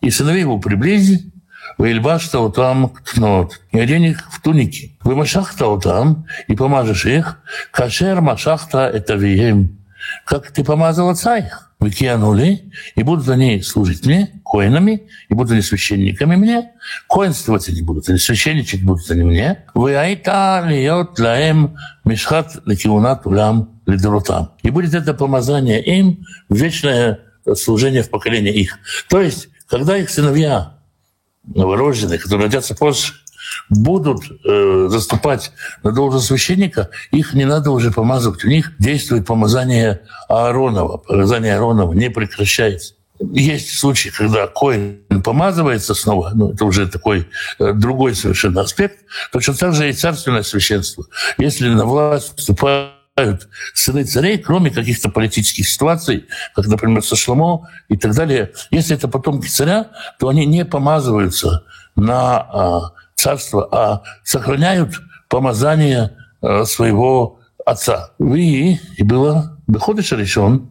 и 0.00 0.10
сыновей 0.10 0.40
его 0.40 0.58
приблизили, 0.58 1.32
Вильбашта 1.78 2.48
там 2.48 2.88
кнот, 3.04 3.60
и 3.70 3.78
одень 3.78 4.04
их 4.04 4.32
в 4.32 4.40
туники. 4.40 4.96
Вы 5.02 5.14
машахта 5.14 5.76
там, 5.78 6.26
и 6.48 6.56
помажешь 6.56 7.04
их, 7.04 7.38
кашер 7.70 8.20
машахта 8.20 8.86
это 8.86 9.14
вием. 9.14 9.75
Как 10.24 10.50
ты 10.50 10.64
помазал 10.64 11.08
отца 11.08 11.38
их? 11.38 11.70
Выкианули, 11.78 12.72
и 12.94 13.02
будут 13.02 13.28
они 13.28 13.60
служить 13.62 14.06
мне, 14.06 14.40
коинами, 14.44 15.08
и 15.28 15.34
будут 15.34 15.52
они 15.52 15.60
священниками 15.60 16.34
мне. 16.36 16.72
Коинствовать 17.08 17.68
они 17.68 17.82
будут, 17.82 18.08
или 18.08 18.16
священничать 18.16 18.82
будут 18.82 19.10
они 19.10 19.24
мне. 19.24 19.64
Вы 19.74 19.94
айта 19.94 20.64
льет 20.66 21.18
лаем 21.18 21.76
мишхат 22.04 22.56
лекиунат 22.64 23.26
улям 23.26 23.80
лидерутам. 23.86 24.52
И 24.62 24.70
будет 24.70 24.94
это 24.94 25.12
помазание 25.12 25.82
им 25.82 26.24
в 26.48 26.56
вечное 26.56 27.20
служение 27.54 28.02
в 28.02 28.10
поколении 28.10 28.52
их. 28.52 28.78
То 29.08 29.20
есть, 29.20 29.48
когда 29.68 29.96
их 29.96 30.10
сыновья 30.10 30.78
новорожденные, 31.44 32.18
которые 32.18 32.46
родятся 32.46 32.74
позже, 32.74 33.12
будут 33.68 34.22
э, 34.44 34.86
заступать 34.90 35.52
на 35.82 35.92
должность 35.92 36.26
священника, 36.26 36.90
их 37.10 37.34
не 37.34 37.44
надо 37.44 37.70
уже 37.70 37.90
помазывать. 37.90 38.44
У 38.44 38.48
них 38.48 38.72
действует 38.78 39.26
помазание 39.26 40.02
Ааронова. 40.28 40.98
Помазание 40.98 41.54
Ааронова 41.54 41.92
не 41.92 42.10
прекращается. 42.10 42.94
Есть 43.18 43.78
случаи, 43.78 44.10
когда 44.10 44.46
коин 44.46 45.00
помазывается 45.24 45.94
снова, 45.94 46.32
но 46.34 46.52
это 46.52 46.64
уже 46.64 46.86
такой 46.86 47.28
э, 47.58 47.72
другой 47.72 48.14
совершенно 48.14 48.60
аспект. 48.60 48.98
Точно 49.32 49.54
так 49.54 49.74
же 49.74 49.88
и 49.88 49.92
царственное 49.92 50.42
священство. 50.42 51.06
Если 51.38 51.68
на 51.68 51.86
власть 51.86 52.34
вступают 52.36 53.48
сыны 53.72 54.04
царей, 54.04 54.38
кроме 54.38 54.70
каких-то 54.70 55.08
политических 55.08 55.66
ситуаций, 55.66 56.26
как, 56.54 56.66
например, 56.66 57.02
со 57.02 57.16
Шломо 57.16 57.68
и 57.88 57.96
так 57.96 58.14
далее. 58.14 58.52
Если 58.70 58.94
это 58.94 59.08
потомки 59.08 59.48
царя, 59.48 59.90
то 60.18 60.28
они 60.28 60.44
не 60.44 60.64
помазываются 60.64 61.64
на 61.94 62.36
а, 62.36 62.92
царство, 63.16 63.68
а 63.72 64.02
сохраняют 64.22 65.00
помазание 65.28 66.16
а, 66.40 66.64
своего 66.64 67.40
отца. 67.64 68.10
Вы 68.18 68.78
и 68.96 69.02
было 69.02 69.58
доходишь 69.66 70.12
решен 70.12 70.70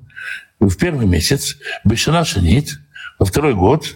в 0.60 0.76
первый 0.78 1.06
месяц, 1.06 1.58
Бешана 1.84 2.24
Шанит, 2.24 2.80
во 3.20 3.26
второй 3.26 3.54
год, 3.54 3.96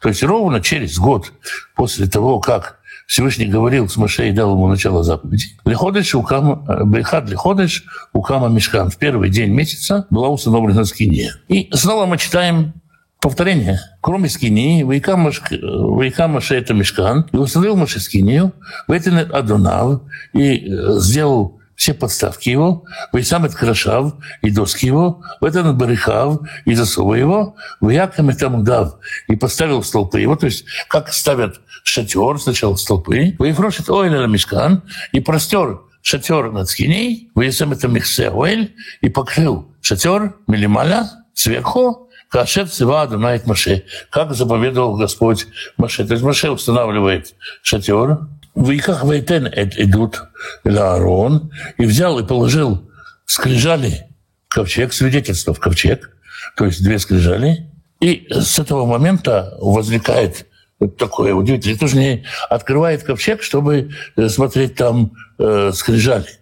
то 0.00 0.08
есть 0.08 0.22
ровно 0.22 0.60
через 0.60 0.98
год 0.98 1.32
после 1.76 2.06
того, 2.06 2.40
как 2.40 2.80
Всевышний 3.06 3.46
говорил 3.46 3.88
с 3.88 3.96
Моше 3.96 4.28
и 4.28 4.32
дал 4.32 4.52
ему 4.52 4.68
начало 4.68 5.02
заповеди. 5.02 5.46
Лиходыш, 5.64 6.14
укама, 6.14 6.64
Бехад 6.84 7.28
Лиходыш, 7.28 7.84
Укама 8.12 8.48
Мешкан. 8.48 8.88
В 8.88 8.96
первый 8.98 9.30
день 9.30 9.50
месяца 9.50 10.06
была 10.10 10.28
установлена 10.28 10.84
скиния. 10.84 11.34
И 11.48 11.68
снова 11.72 12.06
мы 12.06 12.18
читаем 12.18 12.72
повторение. 13.20 13.80
Кроме 14.00 14.28
скинии, 14.28 14.82
Вайка 14.82 15.16
Маше 16.26 16.54
это 16.56 16.74
Мешкан, 16.74 17.28
и 17.32 17.36
установил 17.36 17.76
Маше 17.76 18.00
скинию, 18.00 18.52
Ветен 18.88 19.18
Адонав, 19.18 20.00
и 20.32 20.66
э, 20.66 20.98
сделал 20.98 21.60
все 21.76 21.94
подставки 21.94 22.48
его, 22.48 22.84
Вайсамет 23.12 23.54
Крашав 23.54 24.14
и 24.42 24.50
доски 24.50 24.86
его, 24.86 25.22
Ветен 25.40 25.76
Барихав 25.76 26.40
и 26.64 26.74
засовы 26.74 27.18
его, 27.18 27.56
Ваякам 27.80 28.32
там 28.32 28.64
Дав, 28.64 28.98
и 29.28 29.36
поставил 29.36 29.82
столпы 29.82 30.20
его, 30.20 30.36
то 30.36 30.46
есть 30.46 30.64
как 30.88 31.12
ставят 31.12 31.60
шатер 31.84 32.38
сначала 32.38 32.76
столпы, 32.76 33.34
Ваефрошит 33.38 33.88
Ойля 33.88 34.20
на 34.20 34.26
Мешкан, 34.26 34.82
и 35.12 35.20
простер 35.20 35.80
шатер 36.02 36.52
над 36.52 36.68
скиней, 36.68 37.30
Ваесам 37.34 37.72
это 37.72 37.88
Михсе 37.88 38.28
Оэль, 38.28 38.74
и 39.00 39.08
покрыл 39.08 39.70
шатер 39.80 40.36
Милималя 40.46 41.08
сверху, 41.32 42.09
Кашер 42.30 42.68
Цива 42.68 43.02
Адонайт 43.02 43.46
Маше, 43.46 43.84
как 44.08 44.34
заповедовал 44.34 44.96
Господь 44.96 45.46
Маше. 45.76 46.06
То 46.06 46.14
есть 46.14 46.24
Маше 46.24 46.50
устанавливает 46.50 47.34
шатер, 47.62 48.20
Вайках 48.54 49.04
Вайтен 49.04 49.48
идут 49.48 50.22
Аарон, 50.64 51.50
и 51.76 51.84
взял 51.84 52.18
и 52.18 52.26
положил 52.26 52.88
скрижали 53.26 54.06
ковчег, 54.48 54.92
свидетельство 54.92 55.54
в 55.54 55.60
ковчег, 55.60 56.16
то 56.56 56.66
есть 56.66 56.82
две 56.82 56.98
скрижали. 56.98 57.68
И 58.00 58.26
с 58.30 58.58
этого 58.58 58.86
момента 58.86 59.56
возникает 59.60 60.46
такое 60.98 61.34
удивительное. 61.34 61.76
Кто 61.76 61.86
же 61.86 61.96
не 61.96 62.24
открывает 62.48 63.02
ковчег, 63.02 63.42
чтобы 63.42 63.90
э, 64.16 64.28
смотреть 64.28 64.74
там 64.74 65.12
э, 65.38 65.72
скрижали. 65.74 66.39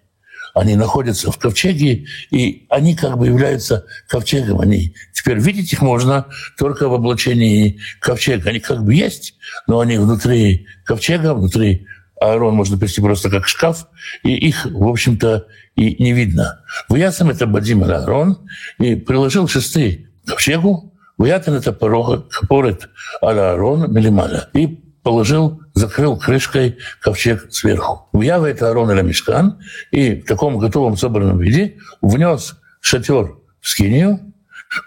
Они 0.58 0.74
находятся 0.74 1.30
в 1.30 1.38
ковчеге, 1.38 2.06
и 2.30 2.66
они 2.68 2.96
как 2.96 3.16
бы 3.16 3.26
являются 3.26 3.86
ковчегом. 4.08 4.60
Они 4.60 4.92
теперь 5.12 5.38
видеть 5.38 5.72
их 5.72 5.82
можно 5.82 6.26
только 6.58 6.88
в 6.88 6.94
облачении 6.94 7.78
ковчега. 8.00 8.50
Они 8.50 8.58
как 8.58 8.84
бы 8.84 8.92
есть, 8.92 9.34
но 9.68 9.78
они 9.78 9.98
внутри 9.98 10.66
ковчега, 10.84 11.34
внутри 11.34 11.86
Аарон 12.20 12.56
можно 12.56 12.76
перевести 12.76 13.00
просто 13.00 13.30
как 13.30 13.46
шкаф, 13.46 13.86
и 14.24 14.34
их, 14.34 14.66
в 14.66 14.88
общем-то, 14.88 15.46
и 15.76 16.02
не 16.02 16.12
видно. 16.12 16.64
В 16.88 16.96
ясам 16.96 17.30
это 17.30 17.46
Бадим 17.46 17.84
Аарон, 17.84 18.38
и 18.80 18.96
приложил 18.96 19.46
шесты 19.46 20.08
к 20.24 20.30
ковчегу, 20.30 20.92
в 21.16 21.24
ятен 21.24 21.54
это 21.54 21.72
порет 21.72 22.88
аля 23.22 23.52
Аарон 23.52 23.92
милималя, 23.92 24.48
и 24.54 24.80
положил, 25.02 25.62
закрыл 25.74 26.16
крышкой 26.16 26.78
ковчег 27.00 27.46
сверху. 27.50 28.08
В 28.12 28.20
Яве 28.20 28.50
это 28.50 28.68
Аарон 28.68 28.90
или 28.90 29.02
Мешкан, 29.02 29.60
и 29.90 30.20
в 30.20 30.26
таком 30.26 30.58
готовом 30.58 30.96
собранном 30.96 31.38
виде 31.38 31.76
внес 32.00 32.56
шатер 32.80 33.36
в 33.60 33.68
скинию, 33.68 34.20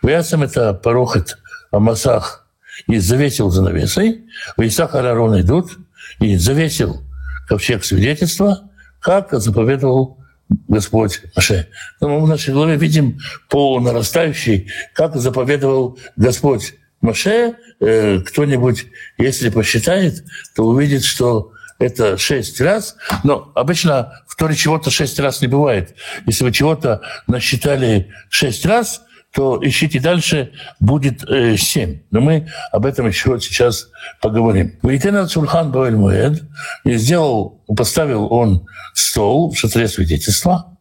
в 0.01 0.07
ясам 0.07 0.43
это 0.43 0.73
порохет 0.73 1.37
Амасах 1.71 2.47
и 2.87 2.97
завесил 2.99 3.49
занавесой, 3.49 4.25
в 4.57 4.61
Исах 4.61 4.95
Аарон 4.95 5.39
идут, 5.39 5.71
и 6.19 6.35
завесил 6.37 7.01
ковчег 7.47 7.83
свидетельства, 7.83 8.69
как 8.99 9.31
заповедовал 9.31 10.19
Господь 10.67 11.21
Маше. 11.35 11.67
Но 11.99 12.09
мы 12.09 12.25
в 12.25 12.27
нашей 12.27 12.53
главе 12.53 12.75
видим 12.75 13.19
по 13.49 13.79
нарастающей, 13.79 14.69
как 14.93 15.15
заповедовал 15.15 15.97
Господь 16.15 16.75
Маше. 17.01 17.55
Э, 17.79 18.19
кто-нибудь, 18.19 18.87
если 19.17 19.49
посчитает, 19.49 20.23
то 20.55 20.63
увидит, 20.63 21.03
что 21.03 21.51
это 21.79 22.17
шесть 22.17 22.61
раз, 22.61 22.95
но 23.23 23.51
обычно 23.55 24.23
в 24.27 24.35
Торе 24.35 24.55
чего-то 24.55 24.91
шесть 24.91 25.19
раз 25.19 25.41
не 25.41 25.47
бывает. 25.47 25.95
Если 26.27 26.43
вы 26.43 26.51
чего-то 26.51 27.01
насчитали 27.27 28.11
шесть 28.29 28.65
раз, 28.65 29.01
то 29.33 29.59
ищите 29.63 29.99
дальше, 29.99 30.51
будет 30.79 31.23
э, 31.23 31.55
7. 31.57 32.01
Но 32.11 32.21
мы 32.21 32.49
об 32.71 32.85
этом 32.85 33.07
еще 33.07 33.39
сейчас 33.39 33.87
поговорим. 34.21 34.77
Вейтена 34.83 35.25
Цурхан 35.25 35.71
Бавель 35.71 35.95
Муэд 35.95 36.43
и 36.83 36.93
сделал, 36.95 37.63
поставил 37.75 38.31
он 38.31 38.67
стол 38.93 39.51
в 39.51 39.57
шатре 39.57 39.87
свидетельства, 39.87 40.77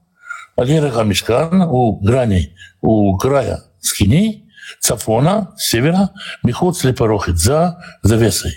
Алира 0.57 1.03
Мишкан 1.05 1.63
у 1.63 1.97
грани, 2.01 2.55
у 2.83 3.17
края 3.17 3.63
скини, 3.81 4.50
Цафона, 4.79 5.55
с 5.57 5.69
севера, 5.69 6.11
Михот 6.43 6.77
Слепорохит 6.79 7.39
за 7.39 7.83
завесой, 8.03 8.53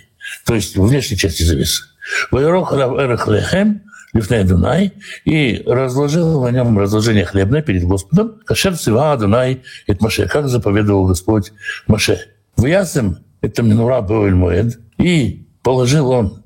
то 0.46 0.54
есть 0.54 0.76
в 0.78 0.86
внешней 0.86 1.18
части 1.18 1.44
завесы. 1.44 1.84
Вайрох 2.32 2.74
Эрах 2.74 3.28
Лехем, 3.28 3.84
Лифней 4.14 4.44
Дунай, 4.44 4.94
и 5.26 5.64
разложил 5.66 6.44
на 6.44 6.50
нем 6.50 6.78
разложение 6.78 7.26
хлебное 7.26 7.62
перед 7.62 7.84
Господом, 7.84 8.40
кашер 8.46 8.78
цива 8.78 9.18
Дунай 9.18 9.64
et 9.88 9.98
Маше, 10.02 10.28
как 10.28 10.48
заповедовал 10.50 11.08
Господь 11.08 11.52
Маше. 11.88 12.20
В 12.56 12.66
Ясем 12.66 13.24
это 13.42 13.64
Минура 13.64 14.02
Беуэль 14.02 14.36
Моэд, 14.36 14.80
и 15.00 15.48
положил 15.64 16.12
он, 16.12 16.44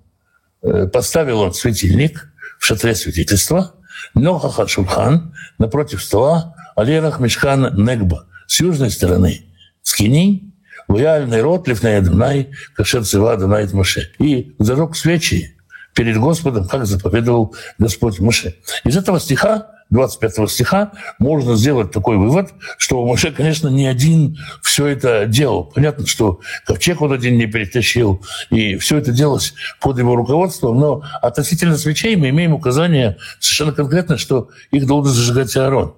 поставил 0.93 1.41
он 1.41 1.53
светильник 1.53 2.29
в 2.59 2.65
шатре 2.65 2.95
свидетельства, 2.95 3.73
Нохаха 4.13 4.67
Шулхан, 4.67 5.33
напротив 5.57 6.03
стола, 6.03 6.55
Алерах 6.75 7.19
Мешхан 7.19 7.75
Негба, 7.75 8.27
с 8.47 8.59
южной 8.59 8.91
стороны, 8.91 9.46
скини, 9.87 10.53
лояльный 10.89 11.41
рот, 11.41 11.67
Лифней 11.67 12.01
Дунай, 12.01 12.49
кашер 12.75 13.05
цива 13.05 13.35
et 13.35 13.73
Маше. 13.73 14.11
И 14.19 14.55
зажег 14.59 14.95
свечи 14.95 15.55
перед 15.95 16.17
Господом, 16.17 16.67
как 16.67 16.85
заповедовал 16.85 17.55
Господь 17.79 18.19
Моше. 18.19 18.55
Из 18.83 18.97
этого 18.97 19.19
стиха 19.19 19.71
25 19.89 20.49
стиха 20.51 20.91
можно 21.17 21.55
сделать 21.55 21.91
такой 21.91 22.17
вывод, 22.17 22.49
что 22.77 23.05
Моше, 23.05 23.31
конечно, 23.31 23.69
не 23.69 23.87
один 23.87 24.37
все 24.61 24.87
это 24.87 25.25
делал. 25.25 25.63
Понятно, 25.63 26.05
что 26.05 26.41
ковчег 26.65 27.01
он 27.01 27.13
один 27.13 27.37
не 27.37 27.47
перетащил, 27.47 28.21
и 28.49 28.75
все 28.75 28.97
это 28.97 29.13
делалось 29.13 29.53
под 29.79 29.97
его 29.97 30.17
руководством, 30.17 30.77
но 30.77 31.03
относительно 31.21 31.77
свечей 31.77 32.17
мы 32.17 32.29
имеем 32.29 32.53
указание 32.53 33.17
совершенно 33.39 33.71
конкретно, 33.71 34.17
что 34.17 34.49
их 34.71 34.85
должен 34.85 35.13
зажигать 35.13 35.55
Аарон. 35.55 35.95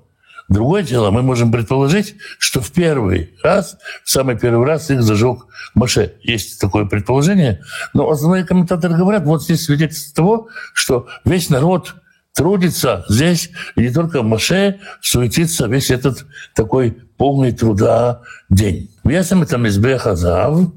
Другое 0.49 0.81
дело, 0.81 1.12
мы 1.12 1.21
можем 1.21 1.51
предположить, 1.51 2.15
что 2.39 2.59
в 2.59 2.71
первый 2.71 3.35
раз, 3.43 3.77
в 4.03 4.09
самый 4.09 4.38
первый 4.38 4.65
раз 4.65 4.89
их 4.89 5.03
зажег 5.03 5.45
Маше. 5.75 6.15
Есть 6.23 6.59
такое 6.59 6.85
предположение. 6.85 7.62
Но 7.93 8.09
основные 8.09 8.43
комментаторы 8.43 8.97
говорят, 8.97 9.25
вот 9.25 9.43
здесь 9.43 9.65
свидетельство 9.65 10.15
того, 10.15 10.47
что 10.73 11.07
весь 11.23 11.49
народ 11.49 11.95
трудится 12.33 13.05
здесь, 13.09 13.51
и 13.75 13.81
не 13.81 13.91
только 13.91 14.23
Маше 14.23 14.79
суетится 15.01 15.67
весь 15.67 15.91
этот 15.91 16.25
такой 16.55 16.97
полный 17.17 17.51
труда 17.51 18.21
день. 18.49 18.89
Весом 19.03 19.43
это 19.43 19.57
Мизбех 19.57 20.07
Азав, 20.07 20.71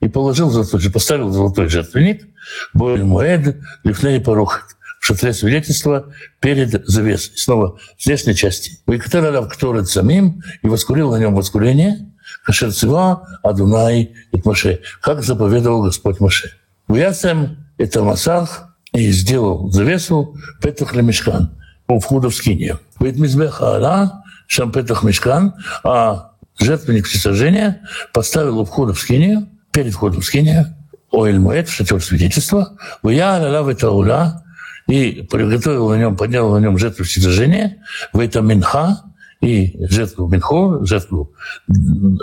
и 0.00 0.08
положил 0.08 0.48
золотой, 0.48 0.90
поставил 0.90 1.30
золотой 1.30 1.68
жертвенник, 1.68 2.26
Боэль 2.72 3.04
Муэд, 3.04 3.58
Лифней 3.84 4.20
Парухат 4.20 4.77
шатре 5.00 5.32
свидетельства 5.32 6.12
перед 6.40 6.86
завесой. 6.86 7.36
Снова 7.36 7.78
в 7.96 8.06
внешней 8.06 8.34
части. 8.34 8.78
Викторов 8.86 9.48
Кторет 9.48 9.88
самим 9.88 10.42
и 10.62 10.68
воскурил 10.68 11.10
на 11.10 11.16
нем 11.16 11.34
воскурение, 11.34 12.10
Кашер 12.44 12.72
Цива, 12.72 13.26
Адунай 13.42 14.14
и 14.32 14.40
Маше, 14.44 14.80
как 15.00 15.22
заповедовал 15.22 15.82
Господь 15.82 16.20
Маше. 16.20 16.52
В 16.86 16.94
Ясем 16.94 17.58
это 17.78 18.02
Масах 18.02 18.74
и 18.92 19.10
сделал 19.10 19.70
завесу 19.70 20.36
Петах 20.62 20.94
Лемешкан 20.94 21.58
у 21.88 22.00
входа 22.00 22.30
в 22.30 22.34
скинию. 22.34 22.80
Ведь 23.00 23.16
Мизбеха 23.16 23.76
Ала, 23.76 24.22
Шам 24.46 24.72
Петах 24.72 25.02
Мешкан, 25.02 25.54
а 25.84 26.32
жертвенник 26.58 27.06
всесожжения 27.06 27.82
поставил 28.12 28.58
у 28.58 28.64
входа 28.64 28.92
в 28.92 29.00
скинию, 29.00 29.48
перед 29.72 29.92
входом 29.92 30.20
в 30.20 30.24
скинию, 30.24 30.74
Оэль 31.12 31.38
Муэт, 31.38 31.68
шатер 31.68 32.02
свидетельства, 32.02 32.76
в 33.02 33.08
Я 33.08 33.34
Аля 33.34 33.74
Таула, 33.74 34.42
и 34.88 35.22
приготовил 35.22 35.90
на 35.90 35.94
нем, 35.94 36.16
поднял 36.16 36.50
на 36.52 36.58
нем 36.58 36.76
жертву 36.78 37.04
всесожжения, 37.04 37.76
в 38.12 38.18
этом 38.18 38.48
Минха, 38.48 39.04
и 39.40 39.76
жертву 39.86 40.26
Минхо, 40.26 40.84
жертву, 40.84 41.32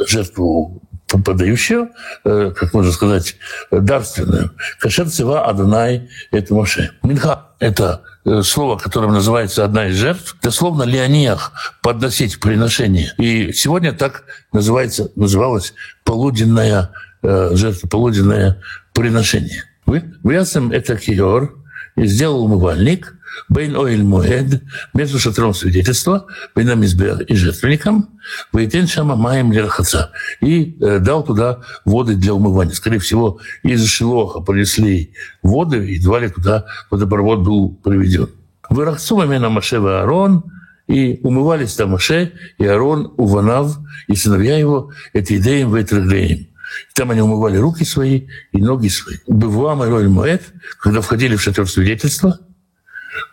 жертву 0.07 0.81
подающую, 1.07 1.91
как 2.23 2.73
можно 2.73 2.91
сказать, 2.91 3.35
дарственную. 3.71 4.51
Кашер 4.79 5.07
Цива 5.07 5.45
Адонай– 5.45 6.09
это 6.31 6.53
Моше. 6.53 6.91
Минха– 7.03 7.51
это 7.59 8.01
слово, 8.41 8.77
которым 8.77 9.13
называется 9.13 9.63
одна 9.63 9.87
из 9.87 9.95
жертв, 9.95 10.35
дословно 10.41 10.83
леониях– 10.83 11.53
подносить 11.81 12.39
приношение. 12.39 13.13
И 13.17 13.53
сегодня 13.53 13.93
так 13.93 14.23
называется, 14.51 15.11
называлась 15.15 15.73
полуденная 16.03 16.89
жертва, 17.21 17.87
полуденное 17.87 18.61
приношение. 18.93 19.63
В 19.85 20.29
Ясем 20.29 20.71
это 20.71 20.97
киор, 20.97 21.63
сделал 21.95 22.43
умывальник, 22.43 23.15
Бейн 23.49 23.75
Оэль 23.75 24.03
Муэд, 24.03 24.63
между 24.93 25.19
шатром 25.19 25.53
свидетельства, 25.53 26.25
Бейном 26.55 26.83
Избер 26.85 27.21
и 27.21 27.35
жертвенником, 27.35 28.09
Вейтен 28.53 28.87
Шама 28.87 29.15
Маем 29.15 29.51
Лерхаца, 29.51 30.11
и 30.41 30.77
э, 30.81 30.99
дал 30.99 31.23
туда 31.23 31.59
воды 31.83 32.15
для 32.15 32.33
умывания. 32.33 32.73
Скорее 32.73 32.99
всего, 32.99 33.39
из 33.63 33.85
Шилоха 33.87 34.39
принесли 34.39 35.13
воды, 35.43 35.85
и 35.85 35.95
едва 35.95 36.19
ли 36.19 36.29
туда 36.29 36.65
водопровод 36.89 37.41
был 37.41 37.75
приведен. 37.75 38.29
Вырахцу 38.69 39.17
Мамена 39.17 39.49
Машева 39.49 39.99
Аарон, 40.01 40.43
и 40.87 41.19
умывались 41.23 41.73
там 41.73 41.91
Маше 41.91 42.33
и 42.57 42.65
Аарон, 42.65 43.13
Уванав, 43.17 43.77
и 44.07 44.15
сыновья 44.15 44.57
его, 44.57 44.91
это 45.13 45.35
идеям 45.37 45.75
Ветраглеем. 45.75 46.47
Там 46.93 47.11
они 47.11 47.21
умывали 47.21 47.57
руки 47.57 47.83
свои 47.85 48.27
и 48.51 48.61
ноги 48.61 48.87
свои. 48.87 49.17
Бывуам 49.27 49.83
и 49.83 49.87
Роль 49.87 50.07
Моэт, 50.07 50.43
когда 50.79 51.01
входили 51.01 51.35
в 51.35 51.41
шатер 51.41 51.69
свидетельства, 51.69 52.39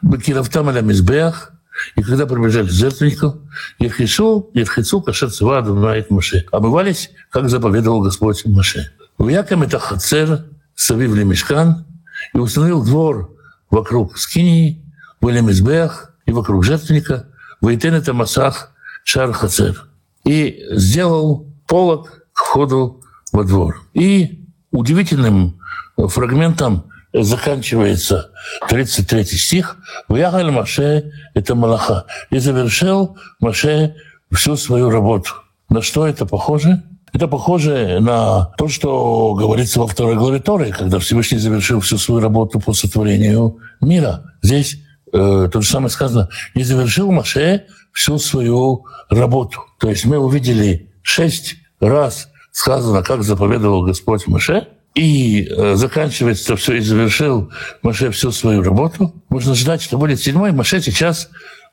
Бакировтам 0.01 0.69
аля 0.69 0.81
Мизбеах, 0.81 1.53
и 1.97 2.03
когда 2.03 2.27
приближались 2.27 2.71
к 2.71 2.75
жертвеннику, 2.75 3.41
Ерхису, 3.79 4.51
Ерхису, 4.55 5.01
Кашер 5.01 5.31
Цваду, 5.31 5.75
Наит 5.75 6.11
Маше. 6.11 6.45
Омывались, 6.53 7.11
как 7.31 7.49
заповедовал 7.49 8.03
Господь 8.03 8.45
Маше. 8.47 8.93
В 9.19 9.29
Яком 9.29 9.63
это 9.63 9.79
Хацер, 9.79 10.45
Савив 10.75 11.15
Мешкан, 11.15 11.87
и 12.35 12.39
установил 12.39 12.85
двор 12.85 13.35
вокруг 13.71 14.19
Скинии, 14.19 14.85
в 15.21 15.31
Мизбеах 15.31 16.15
и 16.27 16.33
вокруг 16.33 16.65
жертвенника, 16.65 17.29
Вейтен 17.61 17.95
это 17.95 18.13
Масах, 18.13 18.73
Шар 19.05 19.33
Хацер. 19.33 19.89
И 20.25 20.65
сделал 20.73 21.49
полок 21.67 22.27
к 22.33 22.41
входу 22.41 23.03
во 23.33 23.45
двор. 23.45 23.83
И 23.95 24.47
удивительным 24.71 25.59
фрагментом 25.97 26.85
заканчивается 27.13 28.31
33 28.69 29.25
стих. 29.25 29.77
«Вягаль 30.09 30.51
Маше»— 30.51 31.13
это 31.35 31.55
Малаха. 31.55 32.07
И 32.31 32.39
завершил 32.39 33.17
Маше 33.41 33.97
всю 34.33 34.57
свою 34.57 34.91
работу. 34.91 35.33
На 35.69 35.83
что 35.83 36.07
это 36.07 36.27
похоже? 36.27 36.83
Это 37.13 37.29
похоже 37.29 37.99
на 38.01 38.47
то, 38.57 38.69
что 38.69 39.35
говорится 39.35 39.81
во 39.81 39.87
второй 39.87 40.17
главе 40.17 40.41
Торы, 40.41 40.71
когда 40.71 40.99
Всевышний 40.99 41.39
завершил 41.39 41.81
всю 41.81 41.99
свою 41.99 42.21
работу 42.23 42.59
по 42.59 42.73
сотворению 42.73 43.59
мира. 43.83 44.33
Здесь 44.41 44.79
э, 45.13 45.49
то 45.53 45.61
же 45.61 45.69
самое 45.69 45.91
сказано. 45.91 46.31
И 46.55 46.63
завершил 46.63 47.13
Маше 47.13 47.67
всю 47.93 48.19
свою 48.19 48.87
работу. 49.11 49.61
То 49.79 49.91
есть 49.91 50.07
мы 50.07 50.17
увидели 50.19 50.91
шесть 51.03 51.57
раз 51.81 52.29
сказано, 52.53 53.03
как 53.03 53.25
заповедовал 53.25 53.83
Господь 53.83 54.27
Маше, 54.29 54.69
и 54.95 55.49
э, 55.49 55.75
заканчивается 55.75 56.55
все, 56.57 56.75
и 56.75 56.81
завершил 56.81 57.51
Маше 57.83 58.11
всю 58.11 58.31
свою 58.31 58.63
работу. 58.63 59.15
Можно 59.31 59.55
ждать, 59.55 59.83
что 59.83 59.97
будет 59.99 60.21
седьмой. 60.21 60.53
Маше 60.53 60.81
сейчас 60.81 61.31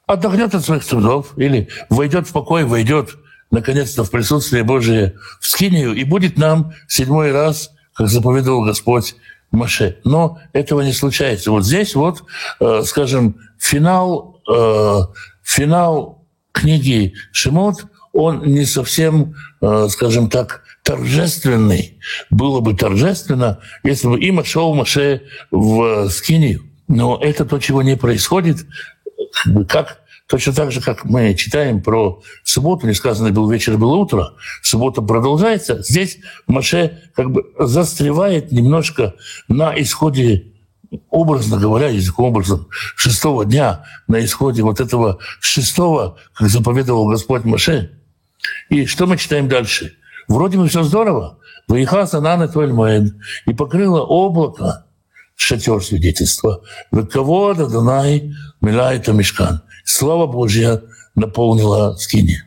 отдохнет 0.07 0.55
от 0.55 0.63
своих 0.63 0.85
трудов 0.85 1.37
или 1.37 1.67
войдет 1.89 2.27
в 2.27 2.31
покой, 2.31 2.63
войдет 2.63 3.15
наконец-то 3.51 4.03
в 4.03 4.11
присутствие 4.11 4.63
Божие 4.63 5.15
в 5.41 5.47
Скинию 5.47 5.93
и 5.93 6.03
будет 6.03 6.37
нам 6.37 6.71
седьмой 6.87 7.31
раз, 7.31 7.71
как 7.93 8.07
заповедовал 8.07 8.63
Господь 8.63 9.15
Маше. 9.51 9.97
Но 10.05 10.39
этого 10.53 10.81
не 10.81 10.93
случается. 10.93 11.51
Вот 11.51 11.65
здесь 11.65 11.95
вот, 11.95 12.23
э, 12.61 12.83
скажем, 12.85 13.35
финал, 13.59 14.41
э, 14.49 14.99
финал 15.43 16.25
книги 16.53 17.13
Шимот, 17.31 17.85
он 18.19 18.43
не 18.45 18.65
совсем, 18.65 19.35
э, 19.61 19.87
скажем 19.89 20.29
так, 20.29 20.63
торжественный. 20.83 21.99
Было 22.29 22.59
бы 22.59 22.73
торжественно, 22.75 23.59
если 23.83 24.07
бы 24.07 24.19
и 24.19 24.43
шел 24.43 24.73
Маше 24.73 25.23
в 25.51 26.09
Скинию. 26.09 26.63
Но 26.87 27.17
это 27.21 27.45
то, 27.45 27.59
чего 27.59 27.81
не 27.81 27.95
происходит. 27.95 28.65
Как 29.67 29.99
Точно 30.29 30.53
так 30.53 30.71
же, 30.71 30.79
как 30.79 31.05
мы 31.05 31.33
читаем 31.33 31.81
про 31.81 32.21
субботу, 32.43 32.85
не 32.85 32.93
сказано 32.93 33.31
«был 33.31 33.49
вечер, 33.49 33.79
было 33.79 33.95
утро», 33.95 34.33
суббота 34.61 35.01
продолжается. 35.01 35.81
Здесь 35.81 36.19
Маше 36.45 37.01
как 37.15 37.31
бы 37.31 37.45
застревает 37.57 38.51
немножко 38.51 39.15
на 39.47 39.73
исходе, 39.81 40.53
образно 41.09 41.57
говоря, 41.57 41.87
языком 41.87 42.25
образом, 42.25 42.67
шестого 42.95 43.43
дня, 43.43 43.85
на 44.07 44.23
исходе 44.23 44.61
вот 44.61 44.79
этого 44.79 45.17
шестого, 45.39 46.17
как 46.33 46.47
заповедовал 46.47 47.09
Господь 47.09 47.43
Маше. 47.43 47.98
И 48.69 48.85
что 48.85 49.07
мы 49.07 49.17
читаем 49.17 49.47
дальше? 49.47 49.95
Вроде 50.27 50.57
бы 50.57 50.67
все 50.67 50.83
здорово. 50.83 51.39
«Выехаса 51.67 52.19
на 52.19 52.47
Туэль 52.47 52.73
Моэд» 52.73 53.13
и 53.45 53.53
покрыло 53.53 54.01
облако 54.01 54.85
шатер 55.35 55.83
свидетельства. 55.83 56.63
«Вековода 56.91 57.67
Дунай 57.67 58.33
Милайта 58.59 59.13
Мешкан» 59.13 59.61
Слава 59.83 60.25
Божья 60.27 60.81
наполнила 61.15 61.95
скини. 61.95 62.43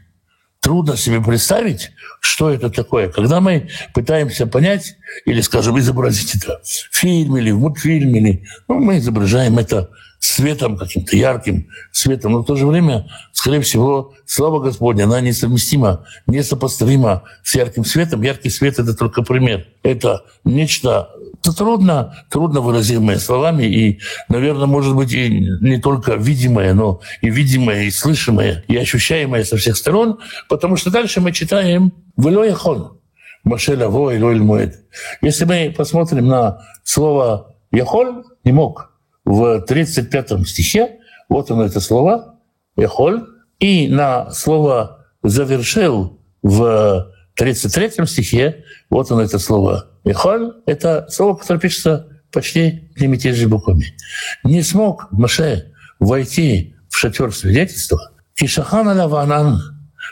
Трудно 0.60 0.96
себе 0.96 1.20
представить, 1.20 1.90
что 2.20 2.50
это 2.50 2.70
такое. 2.70 3.08
Когда 3.08 3.40
мы 3.40 3.68
пытаемся 3.94 4.46
понять 4.46 4.96
или, 5.24 5.40
скажем, 5.40 5.78
изобразить 5.78 6.36
это 6.36 6.60
в 6.62 6.96
фильме 6.96 7.40
или 7.40 7.50
в 7.50 7.58
мультфильме, 7.58 8.20
или, 8.20 8.48
ну, 8.68 8.78
мы 8.78 8.98
изображаем 8.98 9.58
это 9.58 9.90
светом 10.22 10.76
каким-то 10.76 11.16
ярким 11.16 11.68
светом, 11.90 12.32
но 12.32 12.42
в 12.42 12.44
то 12.44 12.54
же 12.54 12.66
время, 12.66 13.08
скорее 13.32 13.60
всего, 13.60 14.14
слава 14.24 14.60
Господня, 14.60 15.04
она 15.04 15.20
несовместима, 15.20 16.06
несопоставима 16.28 17.24
с 17.42 17.54
ярким 17.56 17.84
светом. 17.84 18.22
Яркий 18.22 18.48
свет— 18.48 18.78
это 18.78 18.94
только 18.94 19.22
пример. 19.22 19.66
Это 19.82 20.22
нечто 20.44 21.10
это 21.42 21.56
трудно, 21.56 22.24
трудно 22.30 22.60
выразимое 22.60 23.18
словами, 23.18 23.64
и, 23.64 24.00
наверное, 24.28 24.66
может 24.66 24.94
быть, 24.94 25.12
и 25.12 25.28
не 25.60 25.80
только 25.80 26.14
видимое, 26.14 26.72
но 26.72 27.00
и 27.20 27.30
видимое, 27.30 27.82
и 27.82 27.90
слышимое, 27.90 28.64
и 28.68 28.76
ощущаемое 28.76 29.42
со 29.42 29.56
всех 29.56 29.76
сторон, 29.76 30.20
потому 30.48 30.76
что 30.76 30.90
дальше 30.90 31.20
мы 31.20 31.32
читаем 31.32 31.92
«Вело 32.16 32.44
яхон» 32.44 33.00
Маше 33.42 33.76
лаво 33.76 34.12
Муэд. 34.12 34.84
Если 35.20 35.44
мы 35.44 35.74
посмотрим 35.76 36.28
на 36.28 36.60
слово 36.84 37.56
«яхоль», 37.72 38.22
не 38.44 38.52
мог, 38.52 38.91
в 39.24 39.60
35 39.60 40.46
стихе, 40.46 40.98
вот 41.28 41.50
оно 41.50 41.64
это 41.64 41.80
слово, 41.80 42.38
«яхоль», 42.76 43.22
и 43.58 43.88
на 43.88 44.30
слово 44.32 45.06
«завершил» 45.22 46.18
в 46.42 47.12
33 47.34 48.06
стихе, 48.06 48.64
вот 48.90 49.10
оно 49.10 49.22
это 49.22 49.38
слово 49.38 49.92
Михаль— 50.04 50.52
это 50.66 51.06
слово, 51.08 51.36
которое 51.36 51.60
пишется 51.60 52.08
почти 52.32 52.90
одними 52.96 53.16
и 53.16 53.32
же 53.32 53.48
буквами. 53.48 53.94
Не 54.42 54.62
смог 54.62 55.06
Маше 55.12 55.72
войти 56.00 56.74
в 56.88 56.96
шатер 56.96 57.32
свидетельства, 57.32 58.12
и 58.36 58.46
Шахан 58.46 58.88
Лаванан, 58.88 59.60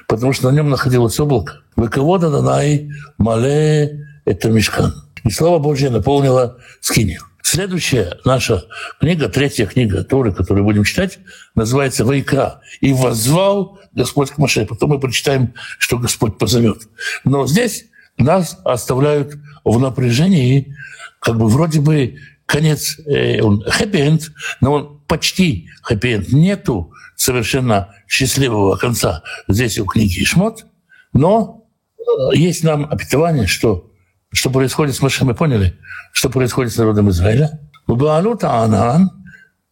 потому 0.07 0.33
что 0.33 0.51
на 0.51 0.55
нем 0.55 0.71
находилось 0.71 1.19
облако. 1.19 1.61
Выковода 1.75 2.31
Данай 2.31 2.91
Мале 3.19 4.07
это 4.25 4.51
мешкан. 4.51 4.93
И 5.25 5.31
Слава 5.31 5.59
Божья 5.59 5.91
наполнила 5.91 6.59
скинию. 6.81 7.23
Следующая 7.53 8.17
наша 8.25 8.65
книга, 9.01 9.29
третья 9.29 9.67
книга 9.67 10.05
Торы, 10.05 10.33
которую 10.33 10.63
будем 10.63 10.85
читать, 10.85 11.19
называется 11.57 12.05
«Вайкра». 12.05 12.61
«И 12.81 12.93
воззвал 12.93 13.81
Господь 13.91 14.31
к 14.31 14.39
Маше». 14.39 14.65
Потом 14.67 14.91
мы 14.91 15.01
прочитаем, 15.01 15.55
что 15.81 15.99
Господь 15.99 16.39
позовет. 16.39 16.83
Но 17.25 17.49
здесь 17.49 17.87
нас 18.19 18.57
оставляют 18.65 19.35
в 19.65 19.81
напряжении, 19.81 20.77
как 21.19 21.39
бы 21.39 21.49
вроде 21.49 21.81
бы 21.81 22.19
конец, 22.47 23.01
э, 23.01 23.41
он 23.41 23.65
хэппи-энд, 23.67 24.31
но 24.61 24.73
он 24.73 25.01
почти 25.09 25.71
хэппи-энд. 25.83 26.33
Нету 26.33 26.93
совершенно 27.17 27.93
счастливого 28.07 28.77
конца 28.77 29.25
здесь 29.49 29.77
у 29.81 29.87
книги 29.87 30.23
Шмот, 30.23 30.67
но 31.13 31.67
э, 31.99 32.37
есть 32.37 32.63
нам 32.63 32.85
опитование, 32.85 33.49
что, 33.49 33.90
что 34.33 34.51
происходит 34.51 34.95
с 34.95 35.03
Машем, 35.03 35.29
мы 35.29 35.35
поняли, 35.35 35.79
что 36.13 36.31
происходит 36.31 36.73
с 36.73 36.77
народом 36.77 37.11
Израиля. 37.11 37.61
Убаалут 37.87 38.45
Аанан, 38.45 39.11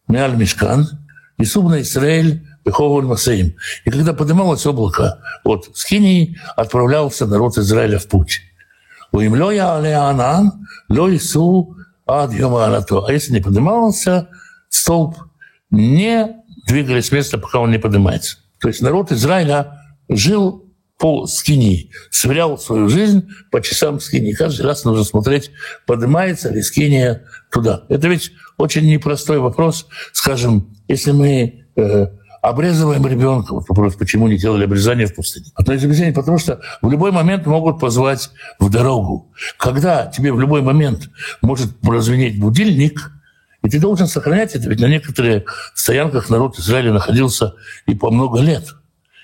Миаль 0.07 0.35
Мишкан, 0.35 0.87
и 1.37 1.45
Субна 1.45 1.81
Израиль, 1.81 2.45
Беховоль 2.65 3.05
Масаим. 3.05 3.55
И 3.85 3.89
когда 3.89 4.13
поднималось 4.13 4.65
облако 4.65 5.19
от 5.43 5.69
Скинии, 5.73 6.37
отправлялся 6.57 7.25
народ 7.25 7.57
Израиля 7.57 7.97
в 7.97 8.07
путь. 8.07 8.41
У 9.11 9.19
лоя 9.19 9.75
але 9.75 9.95
Аанан, 9.95 10.67
ло 10.89 11.15
Ису 11.15 11.75
ад 12.05 12.33
Йомаанато. 12.33 13.05
А 13.07 13.11
если 13.11 13.33
не 13.33 13.39
поднимался, 13.39 14.29
столб 14.69 15.15
не 15.71 16.35
двигались 16.67 17.07
с 17.07 17.11
места, 17.11 17.37
пока 17.37 17.59
он 17.59 17.71
не 17.71 17.79
поднимается. 17.79 18.37
То 18.59 18.67
есть 18.67 18.81
народ 18.81 19.11
Израиля 19.11 19.79
жил 20.09 20.68
по 20.99 21.25
скини, 21.27 21.91
сверял 22.11 22.57
свою 22.59 22.89
жизнь 22.89 23.27
по 23.51 23.61
часам 23.61 23.99
скини. 23.99 24.33
Каждый 24.33 24.63
раз 24.63 24.83
нужно 24.83 25.05
смотреть, 25.05 25.49
поднимается 25.87 26.49
ли 26.49 26.61
скиния 26.61 27.23
туда. 27.51 27.85
Это 27.89 28.09
ведь 28.09 28.31
очень 28.57 28.85
непростой 28.85 29.39
вопрос. 29.39 29.87
Скажем, 30.11 30.77
если 30.89 31.11
мы 31.11 31.65
э, 31.77 32.07
обрезываем 32.41 33.05
ребенка. 33.07 33.53
Вот 33.53 33.67
вопрос, 33.69 33.95
почему 33.95 34.27
не 34.27 34.37
делали 34.37 34.65
обрезание 34.65 35.07
в 35.07 35.15
пустыне. 35.15 35.47
Одно 35.55 35.73
из 35.73 35.83
обрезаний, 35.83 36.13
потому 36.13 36.37
что 36.37 36.61
в 36.81 36.89
любой 36.89 37.11
момент 37.11 37.45
могут 37.45 37.79
позвать 37.79 38.29
в 38.59 38.69
дорогу. 38.69 39.31
Когда 39.57 40.05
тебе 40.05 40.31
в 40.31 40.39
любой 40.39 40.61
момент 40.61 41.09
может 41.41 41.79
прозвенеть 41.79 42.39
будильник, 42.39 43.11
и 43.61 43.69
ты 43.69 43.79
должен 43.79 44.07
сохранять 44.07 44.55
это, 44.55 44.69
ведь 44.69 44.79
на 44.79 44.87
некоторых 44.87 45.71
стоянках 45.75 46.29
народ 46.29 46.57
Израиля 46.57 46.93
находился 46.93 47.55
и 47.87 47.93
по 47.93 48.09
много 48.09 48.39
лет. 48.39 48.67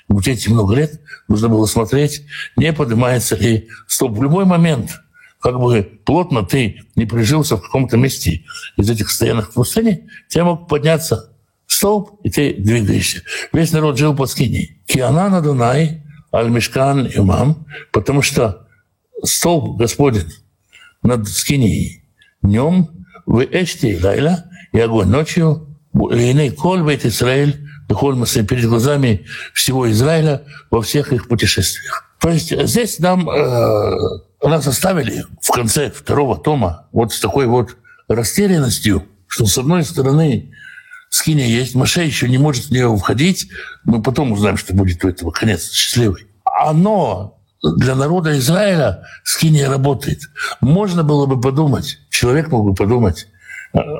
И 0.10 0.14
вот 0.14 0.28
эти 0.28 0.50
много 0.50 0.76
лет 0.76 1.02
нужно 1.28 1.50
было 1.50 1.66
смотреть, 1.66 2.24
не 2.56 2.72
поднимается 2.74 3.36
ли 3.36 3.70
стоп. 3.88 4.18
В 4.18 4.24
любой 4.24 4.46
момент, 4.46 5.00
как 5.40 5.60
бы 5.60 6.00
плотно 6.06 6.44
ты 6.44 6.82
не 6.96 7.06
прижился 7.06 7.58
в 7.58 7.62
каком-то 7.62 7.98
месте 7.98 8.44
из 8.78 8.90
этих 8.90 9.10
стоянок 9.10 9.50
в 9.50 9.54
пустыне, 9.54 10.08
тебя 10.30 10.46
мог 10.46 10.68
подняться 10.68 11.34
столб, 11.68 12.20
и 12.24 12.30
ты 12.30 12.54
двигаешься. 12.54 13.22
Весь 13.52 13.72
народ 13.72 13.98
жил 13.98 14.16
под 14.16 14.30
скиней. 14.30 14.82
Киана 14.86 15.30
на 15.30 15.42
Дунай, 15.42 16.04
Аль-Мишкан 16.34 17.08
и 17.08 17.18
Умам, 17.18 17.66
потому 17.92 18.22
что 18.22 18.68
столб 19.24 19.78
Господень 19.78 20.32
над 21.02 21.28
скиней 21.28 22.04
днем, 22.42 22.90
в 23.26 23.40
Эшти 23.44 24.00
Лайла, 24.02 24.46
и 24.72 24.80
огонь 24.80 25.08
ночью, 25.08 25.80
Лейней 25.94 26.52
Коль 26.52 26.84
Бейт 26.84 27.06
Израиль, 27.88 28.44
перед 28.44 28.66
глазами 28.66 29.26
всего 29.54 29.90
Израиля 29.92 30.44
во 30.72 30.82
всех 30.82 31.14
их 31.14 31.28
путешествиях. 31.28 32.04
То 32.20 32.30
есть 32.30 32.52
здесь 32.68 33.00
нам 33.00 33.30
э, 33.30 33.94
нас 34.44 34.68
оставили 34.68 35.26
в 35.42 35.52
конце 35.52 35.92
второго 35.92 36.38
тома 36.38 36.88
вот 36.92 37.14
с 37.14 37.20
такой 37.20 37.46
вот 37.46 37.78
растерянностью, 38.08 39.06
что 39.28 39.46
с 39.46 39.58
одной 39.58 39.84
стороны 39.84 40.52
скиния 41.10 41.48
есть, 41.48 41.76
Маше 41.76 42.02
еще 42.02 42.28
не 42.28 42.38
может 42.38 42.66
в 42.66 42.72
нее 42.72 42.96
входить, 42.98 43.50
мы 43.84 44.02
потом 44.02 44.32
узнаем, 44.32 44.58
что 44.58 44.74
будет 44.74 45.04
у 45.04 45.10
этого 45.10 45.32
конец 45.32 45.72
счастливый. 45.72 46.28
Оно 46.44 47.40
для 47.62 47.96
народа 47.96 48.38
Израиля 48.38 49.04
скиния 49.24 49.70
работает. 49.70 50.22
Можно 50.62 51.04
было 51.04 51.26
бы 51.26 51.40
подумать, 51.40 52.00
человек 52.10 52.50
мог 52.50 52.66
бы 52.66 52.74
подумать, 52.76 53.28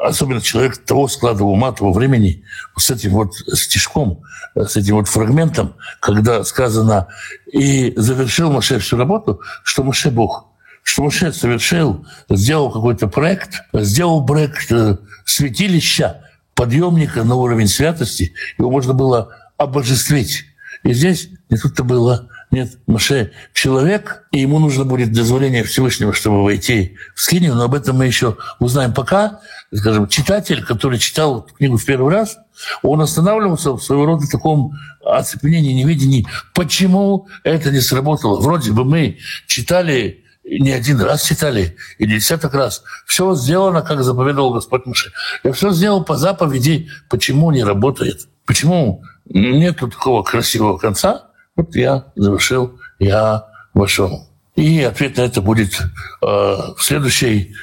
особенно 0.04 0.42
человек 0.42 0.78
того 0.78 1.08
склада 1.08 1.44
ума, 1.44 1.72
того 1.72 1.92
времени, 1.92 2.44
с 2.78 2.90
этим 2.90 3.12
вот 3.12 3.36
стишком, 3.36 4.22
с 4.56 4.76
этим 4.76 4.96
вот 4.96 5.08
фрагментом, 5.08 5.76
когда 6.00 6.44
сказано 6.44 7.08
«И 7.52 7.94
завершил 7.96 8.52
Маше 8.52 8.80
всю 8.80 8.98
работу, 8.98 9.42
что 9.64 9.84
Маше 9.84 10.12
Бог» 10.12 10.48
что 10.84 11.02
Маше 11.02 11.34
совершил, 11.34 12.06
сделал 12.30 12.72
какой-то 12.72 13.08
проект, 13.08 13.64
сделал 13.74 14.24
проект 14.24 14.72
э, 14.72 14.98
святилища, 15.26 16.22
подъемника 16.54 17.24
на 17.24 17.34
уровень 17.34 17.68
святости, 17.68 18.34
его 18.60 18.70
можно 18.70 18.94
было 18.94 19.36
обожествить. 19.58 20.46
И 20.84 20.94
здесь 20.94 21.30
не 21.50 21.58
тут-то 21.58 21.84
было. 21.84 22.30
Нет, 22.52 22.78
Маше 22.86 23.32
человек, 23.54 24.28
и 24.32 24.40
ему 24.40 24.60
нужно 24.60 24.86
будет 24.86 25.12
дозволение 25.12 25.64
Всевышнего, 25.64 26.14
чтобы 26.14 26.44
войти 26.44 26.96
в 27.16 27.22
скинию, 27.22 27.56
но 27.56 27.64
об 27.64 27.74
этом 27.74 27.98
мы 27.98 28.06
еще 28.06 28.38
узнаем. 28.60 28.94
Пока, 28.94 29.42
скажем, 29.78 30.08
читатель, 30.08 30.64
который 30.64 31.00
читал 31.00 31.44
книгу 31.58 31.78
в 31.78 31.86
первый 31.86 32.14
раз, 32.14 32.38
он 32.82 33.02
останавливался 33.02 33.72
в 33.72 33.82
своего 33.82 34.06
рода 34.06 34.28
таком 34.28 34.74
оцепенении, 35.04 35.74
невидении. 35.74 36.28
Почему 36.54 37.28
это 37.44 37.72
не 37.72 37.82
сработало? 37.82 38.40
Вроде 38.40 38.72
бы 38.72 38.86
мы 38.86 39.18
читали 39.48 40.26
не 40.46 40.72
один 40.72 41.02
раз 41.02 41.24
читали, 41.24 41.76
и 41.98 42.06
десяток 42.06 42.54
раз. 42.54 42.84
Все 43.06 43.36
сделано, 43.36 43.82
как 43.82 44.04
заповедовал 44.04 44.54
Господь 44.54 44.86
Муше. 44.86 45.12
Я 45.44 45.52
все 45.54 45.72
сделал 45.72 46.04
по 46.04 46.18
заповеди. 46.18 46.90
Почему 47.10 47.52
не 47.52 47.64
работает? 47.64 48.28
Почему 48.46 49.04
нет 49.26 49.80
такого 49.80 50.22
красивого 50.22 50.78
конца? 50.78 51.30
Вот 51.56 51.76
я 51.76 52.06
завершил, 52.16 52.80
я 53.00 53.46
вошел. 53.74 54.30
И 54.56 54.82
ответ 54.84 55.18
на 55.18 55.22
это 55.22 55.42
будет 55.42 55.82
э, 55.82 55.86
в 56.22 56.78
следующей 56.80 57.56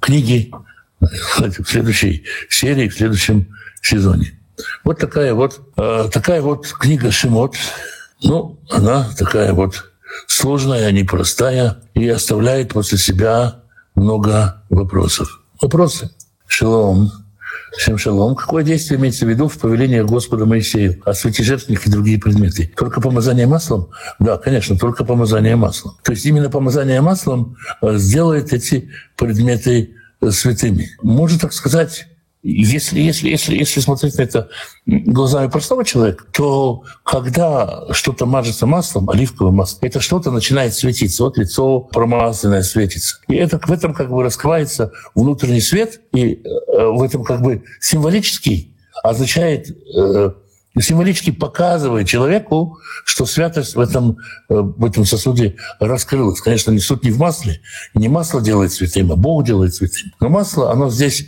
книге, 0.00 0.50
в 1.04 1.64
следующей 1.66 2.24
серии, 2.48 2.88
в 2.88 2.94
следующем 2.94 3.48
сезоне. 3.82 4.38
Вот 4.84 4.98
такая 4.98 5.34
вот, 5.34 5.60
э, 5.76 6.08
такая 6.12 6.40
вот 6.42 6.66
книга 6.78 7.10
Шимот. 7.10 7.56
Ну, 8.22 8.58
она 8.70 9.08
такая 9.18 9.52
вот 9.52 9.84
сложная, 10.26 10.90
непростая 10.92 11.78
и 11.94 12.08
оставляет 12.08 12.72
после 12.72 12.98
себя 12.98 13.62
много 13.94 14.62
вопросов. 14.70 15.40
Вопросы. 15.60 16.10
Шалом. 16.46 17.10
Всем 17.76 17.98
шалом. 17.98 18.36
Какое 18.36 18.62
действие 18.62 19.00
имеется 19.00 19.26
в 19.26 19.28
виду 19.28 19.48
в 19.48 19.58
повелении 19.58 20.00
Господа 20.00 20.46
Моисею? 20.46 21.02
Освети 21.04 21.42
жертвенник 21.42 21.86
и 21.86 21.90
другие 21.90 22.20
предметы. 22.20 22.72
Только 22.76 23.00
помазание 23.00 23.48
маслом? 23.48 23.90
Да, 24.20 24.38
конечно, 24.38 24.78
только 24.78 25.04
помазание 25.04 25.56
маслом. 25.56 25.96
То 26.04 26.12
есть 26.12 26.24
именно 26.24 26.50
помазание 26.50 27.00
маслом 27.00 27.56
э, 27.82 27.96
сделает 27.96 28.52
эти 28.52 28.90
предметы 29.16 29.96
святыми. 30.30 30.90
Можно 31.02 31.38
так 31.38 31.52
сказать, 31.52 32.06
если, 32.44 33.00
если, 33.00 33.30
если, 33.30 33.56
если 33.56 33.80
смотреть 33.80 34.18
на 34.18 34.22
это 34.22 34.48
глазами 34.84 35.48
простого 35.48 35.82
человека, 35.82 36.26
то 36.30 36.84
когда 37.02 37.86
что-то 37.92 38.26
мажется 38.26 38.66
маслом, 38.66 39.08
оливковым 39.08 39.54
маслом, 39.54 39.78
это 39.82 40.00
что-то 40.00 40.30
начинает 40.30 40.74
светиться. 40.74 41.24
Вот 41.24 41.38
лицо 41.38 41.80
промазанное 41.80 42.62
светится. 42.62 43.16
И 43.28 43.34
это, 43.34 43.58
в 43.58 43.72
этом 43.72 43.94
как 43.94 44.10
бы 44.10 44.22
раскрывается 44.22 44.92
внутренний 45.14 45.62
свет, 45.62 46.00
и 46.12 46.34
э, 46.34 46.86
в 46.86 47.02
этом 47.02 47.24
как 47.24 47.40
бы 47.40 47.64
символический 47.80 48.76
означает 49.02 49.70
э, 49.70 50.30
символически 50.80 51.30
показывает 51.30 52.08
человеку, 52.08 52.78
что 53.04 53.26
святость 53.26 53.76
в 53.76 53.80
этом, 53.80 54.18
э, 54.48 54.54
в 54.54 54.84
этом 54.84 55.04
сосуде 55.04 55.56
раскрылась. 55.78 56.40
Конечно, 56.40 56.70
не 56.72 56.80
суть 56.80 57.04
не 57.04 57.10
в 57.10 57.18
масле, 57.18 57.60
не 57.94 58.08
масло 58.08 58.42
делает 58.42 58.72
святым, 58.72 59.12
а 59.12 59.16
Бог 59.16 59.44
делает 59.44 59.74
святым. 59.74 60.12
Но 60.20 60.28
масло, 60.28 60.72
оно 60.72 60.90
здесь 60.90 61.26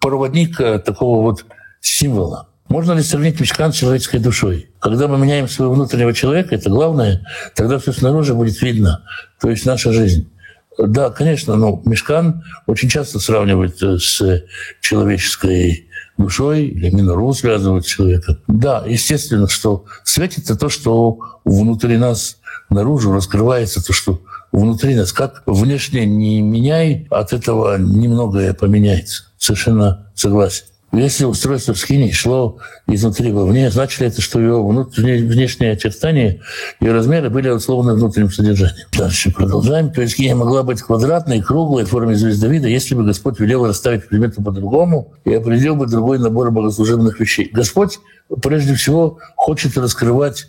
проводник 0.00 0.60
э, 0.60 0.78
такого 0.78 1.22
вот 1.22 1.46
символа. 1.80 2.48
Можно 2.68 2.92
ли 2.92 3.02
сравнить 3.02 3.40
мешкан 3.40 3.72
с 3.72 3.76
человеческой 3.76 4.20
душой? 4.20 4.70
Когда 4.80 5.06
мы 5.06 5.18
меняем 5.18 5.48
своего 5.48 5.74
внутреннего 5.74 6.12
человека, 6.12 6.54
это 6.54 6.70
главное, 6.70 7.26
тогда 7.54 7.78
все 7.78 7.92
снаружи 7.92 8.34
будет 8.34 8.60
видно, 8.62 9.04
то 9.40 9.50
есть 9.50 9.66
наша 9.66 9.92
жизнь. 9.92 10.30
Да, 10.76 11.10
конечно, 11.10 11.56
но 11.56 11.80
мешкан 11.84 12.42
очень 12.66 12.88
часто 12.88 13.18
сравнивают 13.20 13.82
э, 13.82 13.98
с 13.98 14.42
человеческой 14.80 15.88
душой 16.16 16.66
или 16.66 16.90
минору 16.90 17.32
связывают 17.32 17.86
человека. 17.86 18.38
Да, 18.46 18.84
естественно, 18.86 19.48
что 19.48 19.84
светится 20.04 20.56
то, 20.56 20.68
что 20.68 21.18
внутри 21.44 21.96
нас 21.96 22.38
наружу 22.70 23.12
раскрывается 23.12 23.84
то, 23.84 23.92
что 23.92 24.20
внутри 24.52 24.94
нас. 24.94 25.12
Как 25.12 25.42
внешне 25.46 26.06
не 26.06 26.40
меняй, 26.40 27.06
от 27.10 27.32
этого 27.32 27.78
немногое 27.78 28.54
поменяется 28.54 29.24
совершенно 29.38 30.10
согласен. 30.14 30.64
Если 30.94 31.24
устройство 31.24 31.74
в 31.74 31.78
скине 31.78 32.12
шло 32.12 32.58
изнутри 32.86 33.32
вовне, 33.32 33.70
значит 33.70 34.02
это, 34.02 34.20
что 34.20 34.40
его 34.40 34.66
внешние 34.66 35.72
очертания 35.72 36.40
и 36.80 36.88
размеры 36.88 37.30
были 37.30 37.48
условно 37.48 37.94
внутренним 37.94 38.30
содержанием? 38.30 38.86
Дальше 38.96 39.32
продолжаем. 39.32 39.90
То 39.90 40.02
есть 40.02 40.14
скиния 40.14 40.36
могла 40.36 40.62
быть 40.62 40.82
квадратной, 40.82 41.42
круглой, 41.42 41.84
в 41.84 41.88
форме 41.88 42.14
звездовида, 42.14 42.68
если 42.68 42.94
бы 42.94 43.04
Господь 43.04 43.40
велел 43.40 43.66
расставить 43.66 44.08
предметы 44.08 44.42
по-другому 44.42 45.12
и 45.24 45.34
определил 45.34 45.74
бы 45.74 45.86
другой 45.86 46.18
набор 46.18 46.50
богослужебных 46.50 47.18
вещей. 47.18 47.50
Господь 47.52 47.98
прежде 48.42 48.74
всего 48.74 49.18
хочет 49.36 49.76
раскрывать 49.76 50.46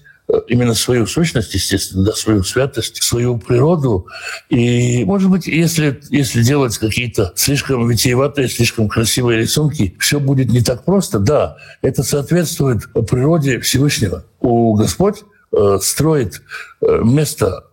именно 0.48 0.74
свою 0.74 1.06
сущность, 1.06 1.54
естественно, 1.54 2.06
да, 2.06 2.12
свою 2.14 2.44
святость, 2.44 3.02
свою 3.04 3.38
природу. 3.38 4.08
И, 4.50 5.04
может 5.06 5.30
быть, 5.30 5.48
если, 5.48 6.00
если 6.10 6.42
делать 6.42 6.78
какие-то 6.78 7.34
слишком 7.36 7.88
витиеватые, 7.88 8.48
слишком 8.48 8.90
красивые 8.90 9.42
рисунки, 9.42 9.96
все 10.00 10.20
будет 10.20 10.50
не 10.50 10.62
так 10.62 10.84
просто. 10.84 11.20
Да, 11.20 11.58
это 11.82 12.04
соответствует 12.04 12.92
природе 13.08 13.60
Всевышнего. 13.60 14.26
У 14.40 14.74
Господь 14.74 15.24
э, 15.52 15.80
строит 15.82 16.42
э, 16.82 17.02
место 17.04 17.64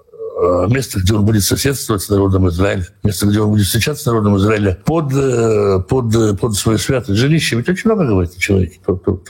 место, 0.69 1.01
где 1.01 1.15
он 1.15 1.25
будет 1.25 1.45
соседствовать 1.45 2.03
с 2.03 2.09
народом 2.09 2.49
Израиля, 2.49 2.87
место, 3.05 3.27
где 3.27 3.41
он 3.41 3.51
будет 3.51 3.67
встречаться 3.67 4.03
с 4.03 4.07
народом 4.07 4.37
Израиля, 4.39 4.79
под, 4.85 5.13
э, 5.15 5.81
под, 5.89 6.15
э, 6.15 6.35
под 6.35 6.55
свое 6.55 6.79
святое 6.79 7.15
жилище. 7.15 7.57
Ведь 7.57 7.69
очень 7.69 7.91
много 7.91 8.07
говорит 8.07 8.33
о 8.37 8.41
человеке, 8.41 8.81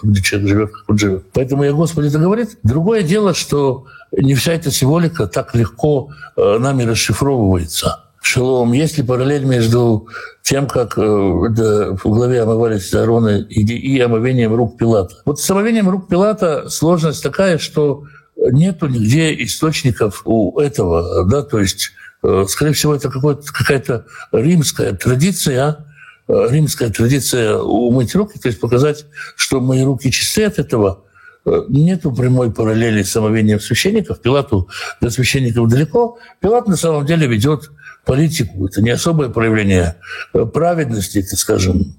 где 0.02 0.22
человек 0.22 0.48
живет, 0.48 0.70
как 0.72 0.84
он 0.88 0.98
живет. 0.98 1.24
Поэтому 1.32 1.64
я 1.64 1.72
Господи 1.72 2.08
это 2.08 2.18
говорит. 2.18 2.58
Другое 2.62 3.02
дело, 3.02 3.34
что 3.34 3.86
не 4.12 4.34
вся 4.34 4.52
эта 4.52 4.70
символика 4.70 5.26
так 5.26 5.54
легко 5.54 6.10
нами 6.36 6.84
расшифровывается. 6.84 8.04
Шалом. 8.24 8.72
Есть 8.72 8.98
ли 8.98 9.04
параллель 9.04 9.44
между 9.44 10.06
тем, 10.42 10.68
как 10.68 10.96
в 10.96 11.98
главе 12.04 12.42
омывались 12.42 12.94
Аарона 12.94 13.40
и 13.40 13.98
омовением 14.00 14.54
рук 14.54 14.78
Пилата? 14.78 15.16
Вот 15.24 15.40
с 15.40 15.50
омовением 15.50 15.90
рук 15.90 16.08
Пилата 16.08 16.70
сложность 16.70 17.22
такая, 17.22 17.58
что 17.58 18.04
нету 18.50 18.88
нигде 18.88 19.34
источников 19.42 20.22
у 20.24 20.58
этого, 20.58 21.24
да, 21.28 21.42
то 21.42 21.60
есть, 21.60 21.90
э, 22.22 22.44
скорее 22.48 22.72
всего, 22.72 22.94
это 22.94 23.10
какая-то 23.10 24.06
римская 24.32 24.92
традиция, 24.94 25.86
э, 26.28 26.46
римская 26.50 26.90
традиция 26.90 27.56
умыть 27.56 28.14
руки, 28.14 28.38
то 28.38 28.48
есть 28.48 28.60
показать, 28.60 29.06
что 29.36 29.60
мои 29.60 29.82
руки 29.82 30.10
чисты 30.10 30.44
от 30.44 30.58
этого. 30.58 31.04
Э, 31.44 31.64
нету 31.68 32.12
прямой 32.12 32.52
параллели 32.52 33.02
с 33.02 33.16
омовением 33.16 33.60
священников. 33.60 34.20
Пилату 34.20 34.68
до 35.00 35.10
священников 35.10 35.68
далеко. 35.68 36.18
Пилат 36.40 36.68
на 36.68 36.76
самом 36.76 37.04
деле 37.04 37.26
ведет 37.26 37.70
политику. 38.04 38.66
Это 38.66 38.80
не 38.80 38.90
особое 38.90 39.28
проявление 39.28 39.96
праведности, 40.32 41.18
это, 41.18 41.36
скажем, 41.36 41.96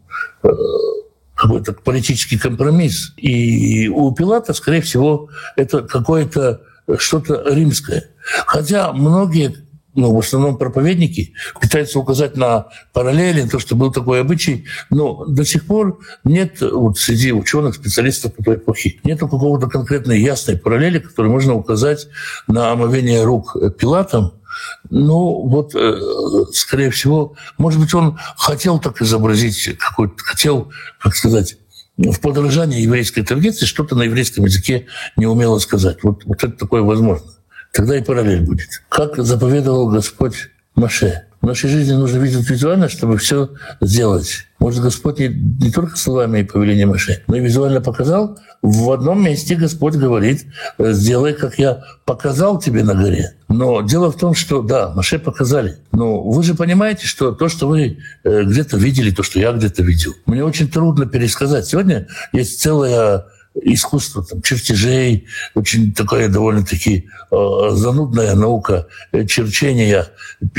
какой-то 1.36 1.74
политический 1.74 2.38
компромисс. 2.38 3.14
И 3.18 3.88
у 3.90 4.14
Пилата, 4.14 4.54
скорее 4.54 4.82
всего, 4.82 5.30
это 5.56 5.82
какое-то 5.82 6.62
что-то 6.98 7.44
римское. 7.54 8.10
Хотя 8.46 8.92
многие 8.94 9.63
ну, 9.96 10.14
в 10.14 10.20
основном 10.20 10.58
проповедники, 10.58 11.34
пытаются 11.60 12.00
указать 12.00 12.36
на 12.36 12.68
параллели, 12.94 13.48
то, 13.48 13.60
что 13.60 13.76
был 13.76 13.92
такой 13.92 14.22
обычай, 14.22 14.66
но 14.90 15.26
до 15.26 15.46
сих 15.46 15.66
пор 15.66 16.00
нет 16.24 16.62
вот 16.62 16.98
среди 16.98 17.32
ученых, 17.32 17.76
специалистов 17.76 18.34
по 18.34 18.44
той 18.44 18.56
эпохе, 18.56 19.00
нет 19.04 19.20
какого-то 19.20 19.68
конкретной 19.68 20.20
ясной 20.20 20.58
параллели, 20.58 21.00
которой 21.00 21.30
можно 21.30 21.54
указать 21.54 22.08
на 22.48 22.72
омовение 22.72 23.24
рук 23.24 23.56
Пилатом, 23.78 24.34
ну, 24.90 25.48
вот, 25.48 25.74
э, 25.76 26.00
скорее 26.54 26.92
всего, 26.92 27.36
может 27.58 27.80
быть, 27.80 27.94
он 27.94 28.18
хотел 28.38 28.80
так 28.80 29.02
изобразить, 29.02 29.78
какой-то, 29.78 30.16
хотел, 30.18 30.72
как 31.00 31.16
сказать, 31.16 31.58
в 31.98 32.20
подражании 32.20 32.82
еврейской 32.82 33.22
традиции 33.22 33.66
что-то 33.66 33.96
на 33.96 34.04
еврейском 34.04 34.46
языке 34.46 34.88
не 35.16 35.26
умело 35.26 35.60
сказать. 35.60 36.04
Вот, 36.04 36.24
вот 36.26 36.44
это 36.44 36.54
такое 36.54 36.82
возможно. 36.82 37.33
Тогда 37.74 37.98
и 37.98 38.04
параллель 38.04 38.42
будет. 38.42 38.84
Как 38.88 39.18
заповедовал 39.18 39.90
Господь 39.90 40.50
Маше. 40.76 41.24
В 41.42 41.46
нашей 41.46 41.70
жизни 41.70 41.94
нужно 41.94 42.20
видеть 42.20 42.50
визуально, 42.50 42.88
чтобы 42.88 43.18
все 43.18 43.50
сделать. 43.82 44.46
Может, 44.60 44.82
Господь 44.82 45.20
не, 45.20 45.28
не 45.28 45.72
только 45.72 45.98
словами 45.98 46.40
и 46.40 46.44
повелением 46.44 46.90
Маше, 46.90 47.22
но 47.28 47.36
и 47.36 47.42
визуально 47.42 47.82
показал. 47.82 48.40
В 48.62 48.92
одном 48.92 49.24
месте 49.24 49.56
Господь 49.56 49.96
говорит, 49.96 50.46
«Э, 50.78 50.94
сделай, 50.94 51.34
как 51.34 51.60
я 51.60 51.84
показал 52.06 52.60
тебе 52.60 52.84
на 52.84 52.94
горе. 52.94 53.36
Но 53.50 53.82
дело 53.82 54.12
в 54.12 54.18
том, 54.18 54.36
что, 54.36 54.62
да, 54.62 54.94
Маше 54.96 55.20
показали. 55.20 55.80
Но 55.92 56.22
вы 56.22 56.44
же 56.44 56.54
понимаете, 56.56 57.06
что 57.06 57.34
то, 57.34 57.50
что 57.50 57.68
вы 57.68 57.98
э, 58.24 58.44
где-то 58.44 58.78
видели, 58.78 59.12
то, 59.12 59.24
что 59.24 59.40
я 59.40 59.52
где-то 59.52 59.84
видел, 59.84 60.14
мне 60.26 60.46
очень 60.46 60.70
трудно 60.70 61.08
пересказать. 61.08 61.66
Сегодня 61.66 62.08
есть 62.32 62.62
целая 62.62 63.26
искусство 63.62 64.24
там, 64.24 64.42
чертежей, 64.42 65.28
очень 65.54 65.94
такая 65.94 66.28
довольно-таки 66.28 67.08
э, 67.32 67.70
занудная 67.72 68.34
наука 68.36 68.88
э, 69.12 69.26
черчения 69.26 70.08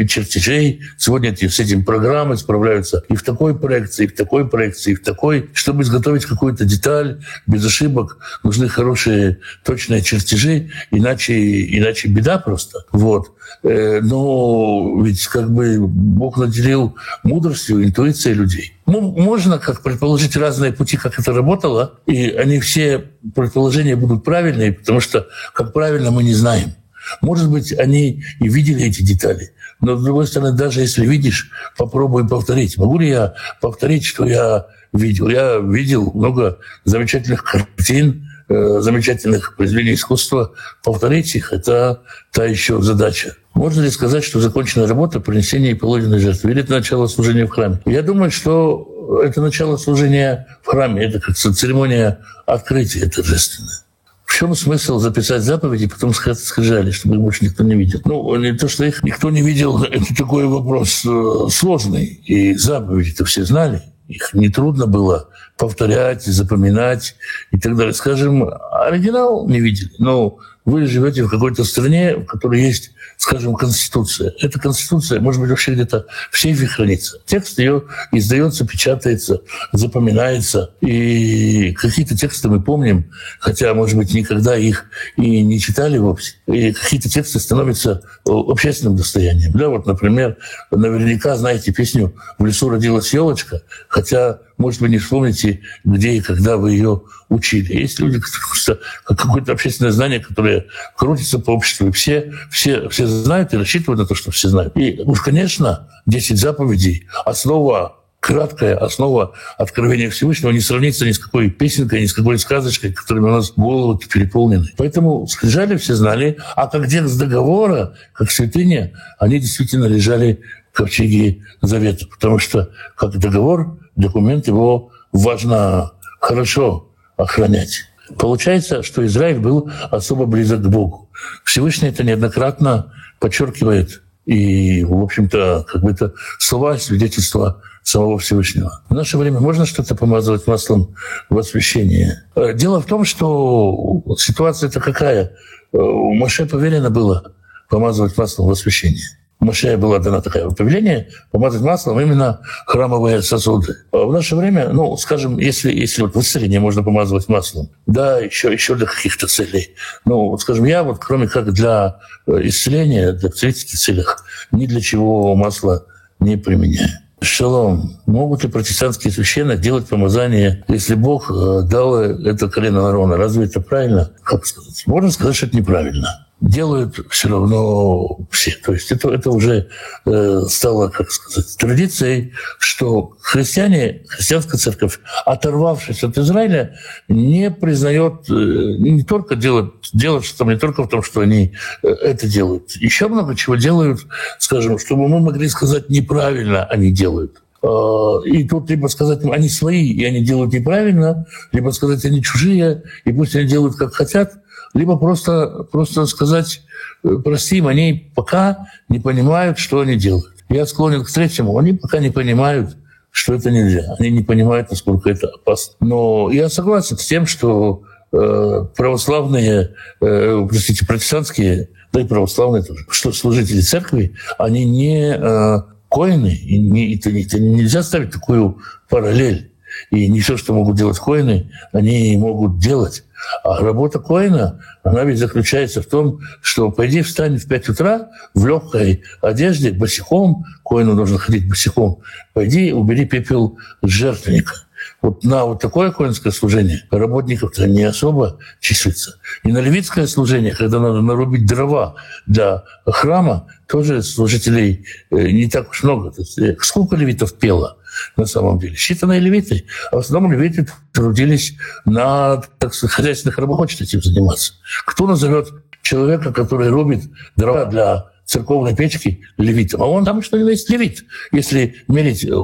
чертежей. 0.08 0.80
Сегодня 0.96 1.30
эти, 1.30 1.48
с 1.48 1.58
этим 1.58 1.84
программы 1.84 2.36
справляются 2.36 3.04
и 3.08 3.16
в 3.16 3.22
такой 3.22 3.58
проекции, 3.58 4.04
и 4.04 4.06
в 4.06 4.14
такой 4.14 4.48
проекции, 4.48 4.92
и 4.92 4.94
в 4.94 5.02
такой. 5.02 5.50
Чтобы 5.54 5.82
изготовить 5.82 6.24
какую-то 6.24 6.64
деталь 6.64 7.20
без 7.46 7.64
ошибок, 7.66 8.18
нужны 8.42 8.68
хорошие 8.68 9.40
точные 9.64 10.02
чертежи, 10.02 10.70
иначе, 10.90 11.34
иначе 11.76 12.08
беда 12.08 12.38
просто. 12.38 12.84
Вот. 12.92 13.32
Э, 13.62 14.00
но 14.02 15.00
ведь 15.02 15.26
как 15.26 15.50
бы 15.50 15.78
Бог 15.80 16.36
наделил 16.36 16.96
мудростью, 17.22 17.82
интуицией 17.84 18.36
людей. 18.36 18.74
Ну, 18.86 19.00
можно 19.00 19.58
как 19.58 19.82
предположить 19.82 20.36
разные 20.36 20.72
пути, 20.72 20.96
как 20.96 21.18
это 21.18 21.32
работало, 21.32 21.94
и 22.06 22.28
они 22.28 22.60
все 22.60 23.04
предположения 23.34 23.96
будут 23.96 24.22
правильные, 24.22 24.72
потому 24.72 25.00
что, 25.00 25.26
как 25.54 25.72
правильно, 25.72 26.10
мы 26.10 26.22
не 26.22 26.34
знаем. 26.34 26.74
Может 27.22 27.50
быть, 27.50 27.72
они 27.72 28.22
и 28.40 28.48
видели 28.48 28.84
эти 28.84 29.02
детали, 29.02 29.52
но, 29.80 29.96
с 29.96 30.04
другой 30.04 30.26
стороны, 30.26 30.56
даже 30.56 30.80
если 30.80 31.06
видишь, 31.06 31.50
попробуй 31.76 32.28
повторить. 32.28 32.76
Могу 32.76 32.98
ли 32.98 33.08
я 33.08 33.34
повторить, 33.60 34.04
что 34.04 34.26
я 34.26 34.66
видел? 34.92 35.28
Я 35.28 35.58
видел 35.58 36.12
много 36.14 36.58
замечательных 36.84 37.44
картин, 37.44 38.28
замечательных 38.48 39.56
произведений 39.56 39.94
искусства. 39.94 40.52
Повторить 40.82 41.34
их– 41.34 41.52
это 41.52 42.02
та 42.32 42.44
еще 42.44 42.80
задача. 42.82 43.34
Можно 43.54 43.82
ли 43.82 43.90
сказать, 43.90 44.24
что 44.24 44.40
закончена 44.40 44.86
работа 44.86 45.20
принесения 45.20 45.70
и 45.70 45.74
положенной 45.74 46.18
жертвы? 46.18 46.50
Или 46.50 46.62
это 46.62 46.72
начало 46.72 47.06
служения 47.06 47.46
в 47.46 47.50
храме? 47.50 47.80
Я 47.86 48.02
думаю, 48.02 48.30
что 48.30 49.20
это 49.24 49.40
начало 49.40 49.76
служения 49.76 50.46
в 50.62 50.66
храме. 50.66 51.04
Это 51.04 51.20
как 51.20 51.36
церемония 51.36 52.18
открытия 52.46 53.08
торжественная. 53.08 53.84
В 54.24 54.36
чем 54.36 54.54
смысл 54.56 54.98
записать 54.98 55.42
заповеди, 55.42 55.86
потом 55.86 56.12
скрижали, 56.12 56.90
чтобы 56.90 57.14
их 57.14 57.20
больше 57.20 57.44
никто 57.44 57.62
не 57.62 57.76
видел? 57.76 58.00
Ну, 58.04 58.34
не 58.36 58.52
то, 58.52 58.68
что 58.68 58.84
их 58.84 59.04
никто 59.04 59.30
не 59.30 59.42
видел, 59.42 59.82
это 59.90 60.14
такой 60.16 60.46
вопрос 60.46 61.04
э, 61.06 61.48
сложный. 61.50 62.06
И 62.06 62.54
заповеди-то 62.54 63.24
все 63.24 63.44
знали. 63.44 63.82
Их 64.08 64.34
нетрудно 64.34 64.86
было 64.86 65.28
повторять, 65.56 66.24
запоминать 66.24 67.16
и 67.50 67.58
так 67.58 67.76
далее. 67.76 67.94
Скажем, 67.94 68.48
оригинал 68.72 69.48
не 69.48 69.60
видели. 69.60 69.92
Но 69.98 70.38
вы 70.64 70.86
живете 70.86 71.22
в 71.24 71.28
какой-то 71.28 71.64
стране, 71.64 72.16
в 72.16 72.24
которой 72.24 72.62
есть 72.62 72.92
скажем, 73.16 73.54
Конституция. 73.54 74.32
Эта 74.40 74.58
Конституция, 74.58 75.20
может 75.20 75.40
быть, 75.40 75.50
вообще 75.50 75.72
где-то 75.72 76.06
в 76.30 76.38
сейфе 76.38 76.66
хранится. 76.66 77.18
Текст 77.26 77.58
ее 77.58 77.84
издается, 78.12 78.66
печатается, 78.66 79.40
запоминается. 79.72 80.74
И 80.80 81.72
какие-то 81.72 82.16
тексты 82.16 82.48
мы 82.48 82.62
помним, 82.62 83.10
хотя, 83.40 83.72
может 83.74 83.96
быть, 83.96 84.12
никогда 84.14 84.56
их 84.56 84.86
и 85.16 85.42
не 85.42 85.60
читали 85.60 85.98
вовсе. 85.98 86.34
И 86.46 86.72
какие-то 86.72 87.08
тексты 87.08 87.38
становятся 87.40 88.02
общественным 88.24 88.96
достоянием. 88.96 89.52
Да, 89.52 89.68
вот, 89.68 89.86
например, 89.86 90.36
наверняка 90.70 91.36
знаете 91.36 91.72
песню 91.72 92.14
«В 92.38 92.44
лесу 92.44 92.68
родилась 92.68 93.12
елочка», 93.12 93.62
хотя 93.88 94.40
может, 94.56 94.80
вы 94.80 94.88
не 94.88 94.98
вспомните, 94.98 95.60
где 95.84 96.12
и 96.12 96.20
когда 96.20 96.56
вы 96.56 96.72
ее 96.72 97.02
учили. 97.28 97.74
Есть 97.74 97.98
люди, 97.98 98.20
как 98.20 99.18
какое-то 99.18 99.52
общественное 99.52 99.92
знание, 99.92 100.20
которое 100.20 100.66
крутится 100.96 101.38
по 101.38 101.50
обществу. 101.50 101.88
И 101.88 101.92
все, 101.92 102.32
все, 102.50 102.88
все 102.88 103.06
знают 103.06 103.52
и 103.52 103.56
рассчитывают 103.56 104.00
на 104.00 104.06
то, 104.06 104.14
что 104.14 104.30
все 104.30 104.48
знают. 104.48 104.76
И 104.76 105.00
уж, 105.04 105.20
конечно, 105.20 105.88
10 106.06 106.38
заповедей– 106.38 107.06
основа 107.24 108.04
краткая 108.24 108.78
основа 108.78 109.34
откровения 109.58 110.08
Всевышнего 110.08 110.50
не 110.50 110.60
сравнится 110.60 111.04
ни 111.04 111.12
с 111.12 111.18
какой 111.18 111.50
песенкой, 111.50 112.00
ни 112.00 112.06
с 112.06 112.14
какой 112.14 112.38
сказочкой, 112.38 112.94
которыми 112.94 113.26
у 113.26 113.32
нас 113.32 113.52
головы 113.54 113.98
переполнены. 113.98 114.70
Поэтому 114.78 115.26
скрижали 115.26 115.76
все 115.76 115.94
знали, 115.94 116.38
а 116.56 116.66
как 116.66 116.88
текст 116.88 117.18
договора, 117.18 117.96
как 118.14 118.30
святыня, 118.30 118.92
они 119.18 119.40
действительно 119.40 119.84
лежали 119.84 120.40
в 120.74 120.76
ковчеге 120.76 121.44
Завета, 121.62 122.06
потому 122.08 122.40
что 122.40 122.70
как 122.96 123.16
договор 123.16 123.78
документ 123.94 124.48
его 124.48 124.90
важно 125.12 125.92
хорошо 126.20 126.90
охранять. 127.16 127.84
Получается, 128.18 128.82
что 128.82 129.06
Израиль 129.06 129.38
был 129.38 129.70
особо 129.92 130.26
близок 130.26 130.62
к 130.62 130.66
Богу. 130.66 131.08
Всевышний 131.44 131.88
это 131.88 132.02
неоднократно 132.02 132.92
подчеркивает. 133.20 134.02
И, 134.26 134.82
в 134.84 135.00
общем-то, 135.00 135.64
как 135.70 135.82
бы 135.82 135.92
это 135.92 136.12
слова 136.40 136.76
свидетельства 136.76 137.62
самого 137.84 138.18
Всевышнего. 138.18 138.82
В 138.88 138.94
наше 138.94 139.16
время 139.16 139.38
можно 139.38 139.66
что-то 139.66 139.94
помазывать 139.94 140.46
маслом 140.48 140.96
в 141.30 141.38
освящении? 141.38 142.14
Э, 142.34 142.52
дело 142.52 142.80
в 142.80 142.86
том, 142.86 143.04
что 143.04 144.02
ситуация-то 144.18 144.80
какая? 144.80 145.36
Э, 145.72 145.76
у 145.76 146.14
Маше 146.14 146.46
поверено 146.46 146.90
было 146.90 147.32
помазывать 147.68 148.16
маслом 148.16 148.48
в 148.48 148.50
освящении. 148.50 149.04
Моше 149.40 149.76
было 149.76 149.98
дано 149.98 150.20
такое 150.20 150.48
повеление 150.50 151.08
помазать 151.30 151.60
маслом 151.60 152.00
именно 152.00 152.40
храмовые 152.66 153.20
сосуды. 153.22 153.76
А 153.92 154.04
в 154.06 154.12
наше 154.12 154.36
время, 154.36 154.70
ну, 154.70 154.96
скажем, 154.96 155.38
если, 155.38 155.72
если 155.72 156.02
вот 156.02 156.14
в 156.14 156.20
исцелении 156.20 156.58
можно 156.58 156.82
помазывать 156.82 157.28
маслом, 157.28 157.68
да, 157.86 158.18
еще, 158.20 158.52
еще 158.52 158.74
для 158.74 158.86
каких-то 158.86 159.26
целей. 159.26 159.74
Ну, 160.04 160.30
вот, 160.30 160.40
скажем, 160.40 160.64
я 160.64 160.82
вот 160.82 160.98
кроме 160.98 161.28
как 161.28 161.52
для 161.52 161.98
э, 162.26 162.40
исцеления, 162.44 163.12
для 163.12 163.28
целительских 163.28 163.78
целях, 163.78 164.24
ни 164.50 164.66
для 164.66 164.80
чего 164.80 165.34
масло 165.34 165.84
не 166.20 166.36
применяю. 166.36 166.90
Шалом. 167.20 167.98
Могут 168.06 168.44
ли 168.44 168.50
протестантские 168.50 169.12
священники 169.12 169.60
делать 169.60 169.88
помазание, 169.88 170.64
если 170.68 170.94
Бог 170.94 171.30
э, 171.30 171.62
дал 171.68 171.96
это 171.96 172.48
колено 172.48 172.86
Аарона? 172.86 173.16
Разве 173.16 173.44
это 173.44 173.60
правильно? 173.60 174.10
Как 174.22 174.46
сказать? 174.46 174.84
Можно 174.86 175.10
сказать, 175.10 175.34
что 175.34 175.46
это 175.46 175.56
неправильно 175.56 176.23
делают 176.44 176.98
все 177.10 177.28
равно 177.28 178.18
все. 178.30 178.52
То 178.64 178.72
есть 178.72 178.92
это, 178.92 179.10
это 179.10 179.30
уже 179.30 179.68
э, 180.04 180.40
стало, 180.48 180.88
как 180.88 181.10
сказать, 181.10 181.56
традицией, 181.56 182.32
что 182.58 183.16
христиане, 183.20 184.02
христианская 184.08 184.58
церковь, 184.58 185.00
оторвавшись 185.24 186.04
от 186.04 186.18
Израиля, 186.18 186.78
не 187.08 187.50
признает, 187.50 188.28
э, 188.28 188.32
не 188.32 189.02
только 189.04 189.36
делает, 189.36 189.72
делает 189.92 190.24
что 190.24 190.44
не 190.44 190.58
только 190.58 190.84
в 190.84 190.88
том, 190.88 191.02
что 191.02 191.20
они 191.20 191.54
э, 191.82 191.88
это 191.88 192.28
делают. 192.28 192.72
Еще 192.76 193.08
много 193.08 193.34
чего 193.34 193.56
делают, 193.56 194.06
скажем, 194.38 194.78
чтобы 194.78 195.08
мы 195.08 195.20
могли 195.20 195.48
сказать 195.48 195.88
неправильно 195.88 196.64
они 196.64 196.92
делают. 196.92 197.42
Э, 197.62 198.18
и 198.26 198.46
тут 198.46 198.68
либо 198.68 198.88
сказать, 198.88 199.24
они 199.24 199.48
свои, 199.48 199.88
и 199.88 200.04
они 200.04 200.22
делают 200.22 200.52
неправильно, 200.52 201.26
либо 201.52 201.70
сказать, 201.70 202.04
они 202.04 202.22
чужие, 202.22 202.82
и 203.06 203.12
пусть 203.12 203.34
они 203.34 203.46
делают, 203.46 203.76
как 203.76 203.94
хотят– 203.94 204.34
либо 204.74 204.96
просто, 204.96 205.66
просто 205.70 206.04
сказать, 206.06 206.62
э, 207.04 207.16
простим, 207.24 207.68
они 207.68 208.10
пока 208.14 208.68
не 208.88 208.98
понимают, 208.98 209.58
что 209.58 209.80
они 209.80 209.96
делают. 209.96 210.34
Я 210.48 210.66
склонен 210.66 211.04
к 211.04 211.10
третьему, 211.10 211.56
они 211.56 211.72
пока 211.72 212.00
не 212.00 212.10
понимают, 212.10 212.76
что 213.10 213.34
это 213.34 213.50
нельзя. 213.50 213.94
Они 213.98 214.10
не 214.10 214.22
понимают, 214.22 214.70
насколько 214.70 215.08
это 215.08 215.28
опасно. 215.28 215.74
Но 215.80 216.30
я 216.30 216.48
согласен 216.48 216.98
с 216.98 217.06
тем, 217.06 217.26
что 217.26 217.82
э, 218.12 218.66
православные, 218.76 219.74
э, 220.00 220.46
простите, 220.48 220.84
протестантские, 220.84 221.70
да 221.92 222.00
и 222.00 222.04
православные 222.04 222.64
тоже, 222.64 222.84
что 222.88 223.12
служители 223.12 223.60
церкви, 223.60 224.16
они 224.36 224.64
не 224.64 225.14
э, 225.16 225.62
коины, 225.88 226.34
и 226.34 226.58
не, 226.58 226.96
это, 226.96 227.10
это 227.10 227.38
нельзя 227.38 227.84
ставить 227.84 228.10
такую 228.10 228.58
параллель. 228.88 229.52
И 229.90 230.08
не 230.08 230.20
все, 230.20 230.36
что 230.36 230.52
могут 230.52 230.76
делать 230.76 230.98
коины, 230.98 231.50
они 231.72 232.16
могут 232.16 232.58
делать. 232.58 233.03
А 233.42 233.60
работа 233.60 233.98
Коина, 233.98 234.60
она 234.82 235.04
ведь 235.04 235.18
заключается 235.18 235.82
в 235.82 235.86
том, 235.86 236.20
что 236.40 236.70
пойди 236.70 237.02
встань 237.02 237.38
в 237.38 237.46
5 237.46 237.68
утра 237.70 238.08
в 238.34 238.46
легкой 238.46 239.02
одежде, 239.20 239.72
босиком, 239.72 240.44
Коину 240.64 240.94
должен 240.94 241.18
ходить 241.18 241.48
босиком, 241.48 242.00
пойди 242.32 242.72
убери 242.72 243.04
пепел 243.04 243.58
с 243.82 243.88
жертвенника. 243.88 244.54
Вот 245.02 245.24
на 245.24 245.44
вот 245.44 245.60
такое 245.60 245.90
коинское 245.90 246.32
служение 246.32 246.84
работников-то 246.90 247.66
не 247.66 247.82
особо 247.84 248.38
числится. 248.60 249.18
И 249.42 249.52
на 249.52 249.58
левитское 249.58 250.06
служение, 250.06 250.54
когда 250.54 250.78
надо 250.78 251.00
нарубить 251.00 251.46
дрова 251.46 251.96
для 252.26 252.64
храма, 252.86 253.46
тоже 253.66 254.02
служителей 254.02 254.86
э, 255.10 255.30
не 255.30 255.48
так 255.48 255.70
уж 255.70 255.82
много. 255.82 256.12
Э, 256.38 256.56
сколько 256.60 256.96
левитов 256.96 257.34
пело? 257.34 257.78
На 258.16 258.26
самом 258.26 258.58
деле. 258.58 258.74
Считанные 258.74 259.20
левиты, 259.20 259.66
а 259.90 259.96
в 259.96 259.98
основном 260.00 260.32
левиты 260.32 260.66
трудились 260.92 261.56
на, 261.84 262.42
так 262.58 262.74
сказать, 262.74 262.94
хозяйственных 262.94 263.38
рабочих 263.38 263.82
этим 263.82 264.02
заниматься. 264.02 264.54
Кто 264.86 265.06
назовет 265.06 265.48
человека, 265.82 266.32
который 266.32 266.68
рубит 266.68 267.04
дрова 267.36 267.66
для 267.66 268.06
церковной 268.24 268.74
печки 268.74 269.20
левитом. 269.36 269.82
А 269.82 269.86
он 269.86 270.04
там 270.04 270.22
что 270.22 270.36
ли 270.36 270.46
есть 270.46 270.70
левит, 270.70 271.04
если 271.30 271.76
мерить, 271.88 272.24
э, 272.24 272.34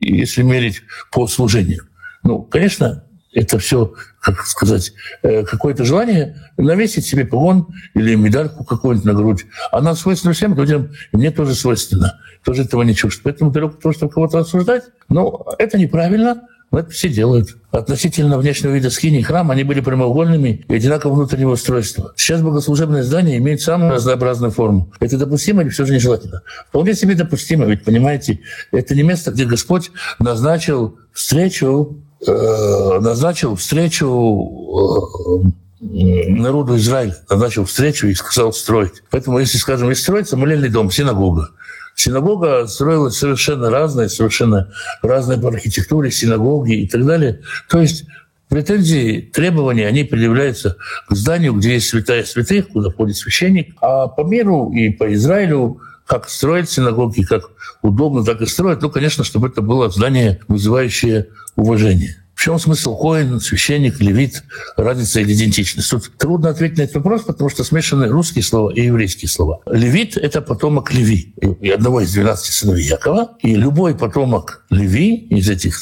если 0.00 0.42
мерить 0.42 0.82
по 1.12 1.26
служению. 1.26 1.86
Ну, 2.22 2.42
конечно, 2.42 3.04
это 3.34 3.58
все, 3.58 3.92
как 4.20 4.46
сказать, 4.46 4.92
э, 5.22 5.44
какое-то 5.44 5.84
желание 5.84 6.36
навесить 6.56 7.04
себе 7.04 7.24
погон 7.24 7.68
или 7.94 8.14
медальку 8.14 8.64
какую-нибудь 8.64 9.04
на 9.04 9.14
грудь. 9.14 9.46
Она 9.72 9.94
свойственна 9.94 10.34
всем 10.34 10.54
людям, 10.54 10.90
и 11.12 11.16
мне 11.16 11.30
тоже 11.30 11.54
свойственно. 11.54 12.20
Тоже 12.44 12.62
этого 12.62 12.82
не 12.82 12.94
чувствую. 12.94 13.24
Поэтому 13.24 13.50
далеко 13.50 13.74
того, 13.74 13.92
чтобы 13.92 14.12
кого-то 14.12 14.38
осуждать, 14.38 14.84
но 15.08 15.46
это 15.58 15.78
неправильно. 15.78 16.42
Но 16.70 16.80
это 16.80 16.90
все 16.90 17.08
делают. 17.08 17.56
Относительно 17.70 18.36
внешнего 18.36 18.72
вида 18.72 18.90
скини 18.90 19.22
храма 19.22 19.54
они 19.54 19.62
были 19.62 19.80
прямоугольными 19.80 20.64
и 20.66 20.74
одинакового 20.74 21.18
внутреннего 21.18 21.52
устройства. 21.52 22.12
Сейчас 22.16 22.42
богослужебное 22.42 23.04
здание 23.04 23.38
имеет 23.38 23.60
самую 23.60 23.92
разнообразную 23.92 24.50
форму. 24.50 24.92
Это 24.98 25.16
допустимо 25.16 25.62
или 25.62 25.68
все 25.68 25.84
же 25.84 25.92
нежелательно? 25.94 26.42
Вполне 26.68 26.94
себе 26.94 27.14
допустимо, 27.14 27.66
ведь, 27.66 27.84
понимаете, 27.84 28.40
это 28.72 28.96
не 28.96 29.04
место, 29.04 29.30
где 29.30 29.44
Господь 29.44 29.92
назначил 30.18 30.98
встречу 31.12 32.03
назначил 32.26 33.56
встречу 33.56 35.52
э, 35.80 36.28
народу 36.28 36.76
Израиля, 36.76 37.16
назначил 37.30 37.64
встречу 37.64 38.06
и 38.06 38.14
сказал 38.14 38.52
строить. 38.52 39.02
Поэтому, 39.10 39.38
если, 39.38 39.58
скажем, 39.58 39.90
если 39.90 40.02
строится 40.02 40.36
молельный 40.36 40.68
дом, 40.68 40.90
синагога, 40.90 41.50
Синагога 41.94 42.66
строилась 42.66 43.16
совершенно 43.16 43.70
разная, 43.70 44.08
совершенно 44.08 44.72
разная 45.02 45.38
по 45.38 45.48
архитектуре, 45.48 46.10
синагоги 46.10 46.74
и 46.80 46.88
так 46.88 47.06
далее. 47.06 47.40
То 47.68 47.80
есть 47.80 48.04
претензии, 48.48 49.20
требования, 49.32 49.86
они 49.86 50.04
предъявляются 50.04 50.76
к 51.08 51.14
зданию, 51.14 51.54
где 51.54 51.74
есть 51.74 51.88
святая 51.88 52.24
святых, 52.24 52.68
куда 52.68 52.90
ходит 52.90 53.16
священник. 53.16 53.74
А 53.80 54.08
по 54.08 54.22
миру 54.22 54.72
и 54.72 54.90
по 54.90 55.12
Израилю 55.14 55.80
как 56.06 56.28
строить 56.28 56.70
синагоги, 56.70 57.22
как 57.22 57.50
удобно, 57.82 58.24
так 58.24 58.40
и 58.40 58.46
строить. 58.46 58.82
Ну, 58.82 58.90
конечно, 58.90 59.24
чтобы 59.24 59.48
это 59.48 59.62
было 59.62 59.90
здание, 59.90 60.40
вызывающее 60.48 61.28
уважение. 61.56 62.23
Чем 62.44 62.58
смысл 62.58 62.94
коин, 62.94 63.40
священник, 63.40 64.00
левит, 64.00 64.44
разница 64.76 65.20
или 65.20 65.32
идентичность? 65.32 65.88
Тут 65.88 66.12
трудно 66.18 66.50
ответить 66.50 66.76
на 66.76 66.82
этот 66.82 66.96
вопрос, 66.96 67.22
потому 67.22 67.48
что 67.48 67.64
смешаны 67.64 68.08
русские 68.08 68.42
слова 68.42 68.68
и 68.68 68.82
еврейские 68.82 69.30
слова. 69.30 69.62
Левит– 69.64 70.16
это 70.18 70.42
потомок 70.42 70.92
Леви, 70.92 71.34
и 71.62 71.70
одного 71.70 72.02
из 72.02 72.12
12 72.12 72.52
сыновей 72.52 72.84
Якова. 72.84 73.38
И 73.40 73.54
любой 73.54 73.94
потомок 73.94 74.62
Леви 74.68 75.26
из 75.30 75.48
этих, 75.48 75.80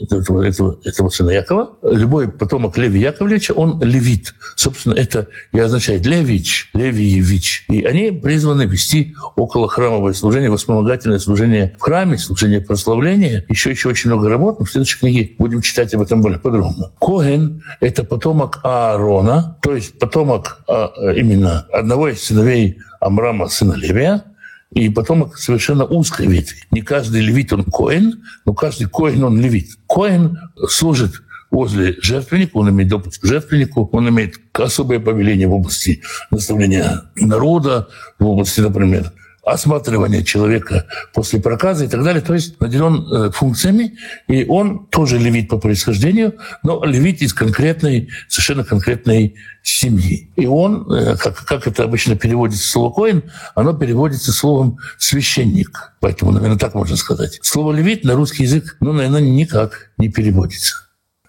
этого, 0.00 0.42
этого, 0.44 0.78
этого 0.84 1.08
сына 1.08 1.30
Якова, 1.30 1.76
любой 1.82 2.28
потомок 2.30 2.78
Леви 2.78 3.00
Яковлевича, 3.00 3.54
он 3.54 3.82
левит. 3.82 4.32
Собственно, 4.54 4.94
это 4.94 5.26
и 5.52 5.58
означает 5.58 6.06
Левич, 6.06 6.70
Левиевич. 6.72 7.64
И 7.68 7.82
они 7.82 8.12
призваны 8.12 8.62
вести 8.66 9.16
около 9.34 9.68
храмовое 9.68 10.12
служение, 10.12 10.50
воспомогательное 10.50 11.18
служение 11.18 11.74
в 11.76 11.82
храме, 11.82 12.16
служение 12.16 12.60
прославления. 12.60 13.44
Еще 13.48 13.70
еще 13.70 13.88
очень 13.88 14.10
много 14.10 14.28
работ. 14.28 14.60
Но 14.60 14.66
в 14.66 14.70
следующей 14.70 15.00
книге 15.00 15.34
будем 15.36 15.62
читать 15.62 15.95
об 15.96 16.02
этом 16.02 16.22
более 16.22 16.38
подробно. 16.38 16.92
Коэн– 17.00 17.62
это 17.80 18.04
потомок 18.04 18.60
Аарона, 18.62 19.58
то 19.62 19.74
есть 19.74 19.98
потомок 19.98 20.62
а, 20.68 20.92
именно 21.16 21.66
одного 21.72 22.08
из 22.08 22.22
сыновей 22.22 22.78
Амрама, 23.00 23.48
сына 23.48 23.74
Левия, 23.74 24.24
и 24.72 24.88
потомок 24.90 25.38
совершенно 25.38 25.84
узкой 25.84 26.26
ветви. 26.26 26.58
Не 26.70 26.82
каждый 26.82 27.22
левит 27.22 27.52
он 27.52 27.64
коэн, 27.64 28.22
но 28.44 28.52
каждый 28.52 28.88
коэн 28.88 29.24
он 29.24 29.40
левит. 29.40 29.68
Коэн 29.86 30.38
служит 30.68 31.22
возле 31.50 31.96
жертвенника, 32.02 32.56
он 32.56 32.70
имеет 32.70 32.90
допуск 32.90 33.22
к 33.22 33.26
жертвеннику, 33.26 33.88
он 33.92 34.08
имеет 34.08 34.34
особое 34.52 35.00
повеление 35.00 35.48
в 35.48 35.54
области 35.54 36.02
наставления 36.30 37.02
народа, 37.16 37.88
в 38.18 38.26
области, 38.26 38.60
например, 38.60 39.12
осматривания 39.46 40.24
человека 40.24 40.86
после 41.14 41.40
проказа 41.40 41.84
и 41.84 41.88
так 41.88 42.02
далее. 42.02 42.20
То 42.20 42.34
есть 42.34 42.60
наделен 42.60 43.06
э, 43.10 43.30
функциями, 43.30 43.96
и 44.26 44.44
он 44.44 44.86
тоже 44.86 45.18
левит 45.18 45.48
по 45.48 45.58
происхождению, 45.58 46.34
но 46.64 46.84
левит 46.84 47.22
из 47.22 47.32
конкретной, 47.32 48.08
совершенно 48.28 48.64
конкретной 48.64 49.36
семьи. 49.62 50.32
И 50.34 50.46
он, 50.46 50.90
э, 50.92 51.16
как, 51.16 51.44
как 51.44 51.68
это 51.68 51.84
обычно 51.84 52.16
переводится 52.16 52.68
слово 52.68 52.92
«коин», 52.92 53.22
оно 53.54 53.72
переводится 53.72 54.32
словом 54.32 54.78
«священник». 54.98 55.92
Поэтому, 56.00 56.32
наверное, 56.32 56.58
так 56.58 56.74
можно 56.74 56.96
сказать. 56.96 57.38
Слово 57.42 57.72
«левит» 57.72 58.02
на 58.02 58.14
русский 58.14 58.42
язык, 58.42 58.76
ну, 58.80 58.92
наверное, 58.92 59.20
никак 59.20 59.92
не 59.96 60.08
переводится. 60.08 60.85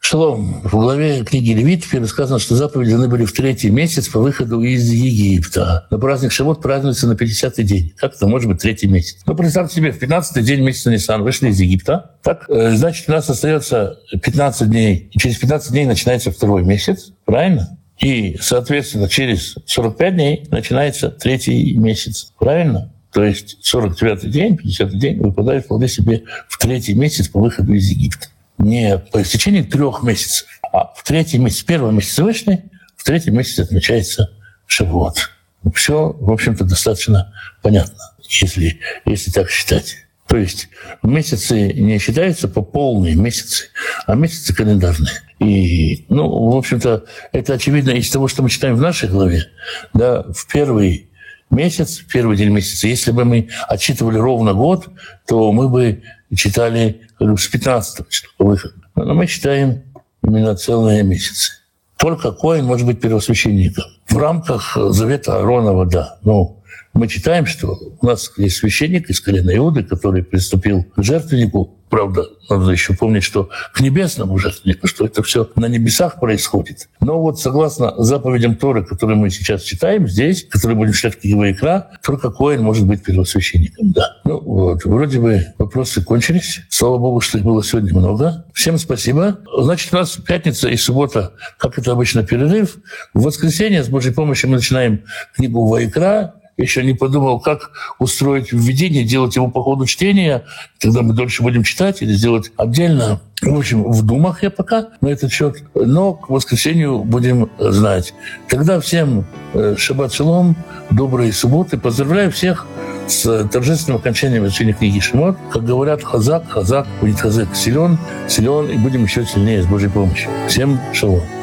Шалом. 0.09 0.61
В 0.63 0.71
главе 0.71 1.25
книги 1.25 1.51
Левитов 1.51 2.09
сказано, 2.09 2.39
что 2.39 2.55
заповеди 2.55 2.91
должны 2.91 3.09
были 3.09 3.25
в 3.25 3.33
третий 3.33 3.69
месяц 3.69 4.07
по 4.07 4.21
выходу 4.21 4.61
из 4.61 4.89
Египта. 4.89 5.85
На 5.91 5.97
праздник 5.97 6.31
Шавот 6.31 6.61
празднуется 6.61 7.07
на 7.07 7.11
50-й 7.11 7.63
день. 7.65 7.93
Как 7.97 8.15
это 8.15 8.25
может 8.25 8.47
быть 8.47 8.61
третий 8.61 8.87
месяц? 8.87 9.17
Ну, 9.25 9.35
представьте 9.35 9.75
себе, 9.75 9.91
в 9.91 10.01
15-й 10.01 10.43
день 10.43 10.61
месяца 10.61 10.91
Нисан 10.91 11.23
вышли 11.23 11.49
из 11.49 11.59
Египта. 11.59 12.11
Так, 12.23 12.45
э, 12.47 12.71
значит, 12.77 13.09
у 13.09 13.11
нас 13.11 13.29
остается 13.29 13.99
15 14.23 14.69
дней. 14.69 15.09
И 15.11 15.19
через 15.19 15.39
15 15.39 15.71
дней 15.71 15.85
начинается 15.85 16.31
второй 16.31 16.63
месяц. 16.63 17.11
Правильно? 17.25 17.77
И, 17.99 18.37
соответственно, 18.39 19.09
через 19.09 19.55
45 19.65 20.15
дней 20.15 20.47
начинается 20.49 21.09
третий 21.09 21.75
месяц. 21.77 22.31
Правильно? 22.39 22.93
То 23.11 23.25
есть 23.25 23.57
49-й 23.69 24.29
день, 24.29 24.53
50-й 24.55 24.97
день 24.97 25.17
выпадает 25.19 25.65
вполне 25.65 25.89
себе 25.89 26.23
в 26.47 26.57
третий 26.59 26.93
месяц 26.93 27.27
по 27.27 27.41
выходу 27.41 27.73
из 27.73 27.89
Египта 27.89 28.27
не 28.67 28.97
по 28.97 29.21
истечении 29.21 29.61
трех 29.61 30.03
месяцев, 30.03 30.47
а 30.73 30.93
в 30.93 31.03
третий 31.03 31.37
месяц, 31.37 31.63
первый 31.63 31.93
месяц 31.93 32.19
вышли, 32.19 32.65
в 32.95 33.03
третий 33.03 33.31
месяц 33.31 33.59
отмечается 33.59 34.29
Шавуот. 34.65 35.31
Все, 35.73 36.11
в 36.11 36.31
общем-то, 36.31 36.65
достаточно 36.65 37.33
понятно, 37.61 37.97
если, 38.29 38.79
если 39.05 39.31
так 39.31 39.49
считать. 39.49 39.95
То 40.27 40.35
есть 40.35 40.67
месяцы 41.03 41.71
не 41.73 41.97
считаются 41.99 42.49
по 42.49 42.61
полные 42.61 43.15
месяцы, 43.15 43.69
а 44.05 44.15
месяцы 44.15 44.53
календарные. 44.53 45.13
И, 45.39 46.05
ну, 46.09 46.51
в 46.51 46.57
общем-то, 46.57 47.05
это 47.31 47.53
очевидно 47.53 47.91
из 47.91 48.09
того, 48.09 48.27
что 48.27 48.43
мы 48.43 48.49
читаем 48.49 48.75
в 48.75 48.81
нашей 48.81 49.07
главе. 49.07 49.45
Да, 49.93 50.23
в 50.23 50.47
первый 50.51 51.09
месяц, 51.49 52.01
первый 52.11 52.35
день 52.35 52.49
месяца, 52.49 52.87
если 52.87 53.11
бы 53.11 53.23
мы 53.23 53.49
отчитывали 53.69 54.17
ровно 54.17 54.53
год, 54.53 54.89
то 55.25 55.53
мы 55.53 55.69
бы 55.69 56.03
читали 56.35 57.01
с 57.19 57.47
15 57.47 58.09
числа 58.09 58.29
выхода. 58.39 58.75
Но 58.95 59.13
мы 59.13 59.27
читаем 59.27 59.83
именно 60.23 60.55
целые 60.55 61.03
месяцы. 61.03 61.53
Только 61.97 62.31
Коин 62.31 62.65
может 62.65 62.85
быть 62.85 63.01
первосвященником. 63.01 63.85
В 64.07 64.17
рамках 64.17 64.77
Завета 64.91 65.39
Аронова, 65.39 65.85
да. 65.85 66.17
Но 66.23 66.56
мы 66.97 67.07
читаем, 67.07 67.45
что 67.45 67.77
у 68.01 68.05
нас 68.05 68.31
есть 68.37 68.57
священник 68.57 69.09
из 69.09 69.21
колена 69.21 69.55
Иуды, 69.55 69.83
который 69.83 70.23
приступил 70.23 70.83
к 70.95 71.03
жертвеннику 71.03 71.77
Правда, 71.89 72.25
надо 72.49 72.71
еще 72.71 72.93
помнить, 72.93 73.23
что 73.23 73.49
к 73.73 73.79
небесному 73.79 74.37
жертвеннику, 74.37 74.87
что 74.87 75.05
это 75.05 75.23
все 75.23 75.49
на 75.55 75.67
небесах 75.67 76.19
происходит. 76.19 76.89
Но 76.99 77.21
вот 77.21 77.39
согласно 77.39 77.93
заповедям 77.97 78.55
Торы, 78.55 78.83
которые 78.83 79.15
мы 79.15 79.29
сейчас 79.29 79.61
читаем 79.61 80.07
здесь, 80.07 80.43
которые 80.43 80.77
будем 80.77 80.91
читать 80.91 81.15
в 81.15 81.21
книге 81.21 81.51
икра, 81.51 81.91
только 82.03 82.29
Коин 82.29 82.61
может 82.61 82.85
быть 82.85 83.03
первосвященником. 83.03 83.93
Да. 83.93 84.17
Ну 84.25 84.39
вот, 84.41 84.83
вроде 84.83 85.19
бы 85.19 85.45
вопросы 85.57 86.03
кончились. 86.03 86.59
Слава 86.69 86.97
Богу, 86.97 87.21
что 87.21 87.37
их 87.37 87.45
было 87.45 87.63
сегодня 87.63 87.93
много. 87.93 88.45
Всем 88.53 88.77
спасибо. 88.77 89.39
Значит, 89.57 89.93
у 89.93 89.97
нас 89.97 90.17
пятница 90.17 90.67
и 90.67 90.75
суббота, 90.75 91.33
как 91.57 91.79
это 91.79 91.93
обычно, 91.93 92.23
перерыв. 92.23 92.77
В 93.13 93.23
воскресенье 93.23 93.83
с 93.83 93.87
Божьей 93.87 94.13
помощью 94.13 94.49
мы 94.49 94.57
начинаем 94.57 95.03
книгу 95.35 95.65
Вайкра, 95.67 96.33
еще 96.57 96.83
не 96.83 96.93
подумал, 96.93 97.39
как 97.39 97.71
устроить 97.99 98.51
введение, 98.51 99.03
делать 99.03 99.35
его 99.35 99.49
по 99.49 99.63
ходу 99.63 99.85
чтения, 99.85 100.43
тогда 100.79 101.01
мы 101.01 101.13
дольше 101.13 101.43
будем 101.43 101.63
читать 101.63 102.01
или 102.01 102.13
сделать 102.13 102.51
отдельно. 102.57 103.21
В 103.41 103.55
общем, 103.55 103.83
в 103.83 104.03
думах 104.03 104.41
я 104.41 104.49
пока 104.49 104.87
на 104.99 105.09
этот 105.09 105.31
счет, 105.31 105.63
но 105.75 106.13
к 106.13 106.29
воскресенью 106.29 107.03
будем 107.03 107.51
знать. 107.59 108.15
Тогда 108.49 108.79
всем 108.79 109.25
э, 109.53 109.75
шаббат 109.77 110.11
шалом, 110.11 110.55
доброй 110.89 111.31
субботы. 111.31 111.77
Поздравляю 111.77 112.31
всех 112.31 112.65
с 113.07 113.47
торжественным 113.47 113.99
окончанием 113.99 114.45
изучения 114.45 114.73
книги 114.73 114.99
Шимот. 114.99 115.37
Как 115.51 115.63
говорят, 115.63 116.03
хазак, 116.03 116.49
хазак, 116.49 116.87
будет 116.99 117.19
хазак 117.19 117.55
силен, 117.55 117.99
силен, 118.27 118.71
и 118.71 118.77
будем 118.77 119.03
еще 119.03 119.23
сильнее 119.23 119.61
с 119.61 119.67
Божьей 119.67 119.89
помощью. 119.89 120.29
Всем 120.47 120.79
шалом. 120.93 121.36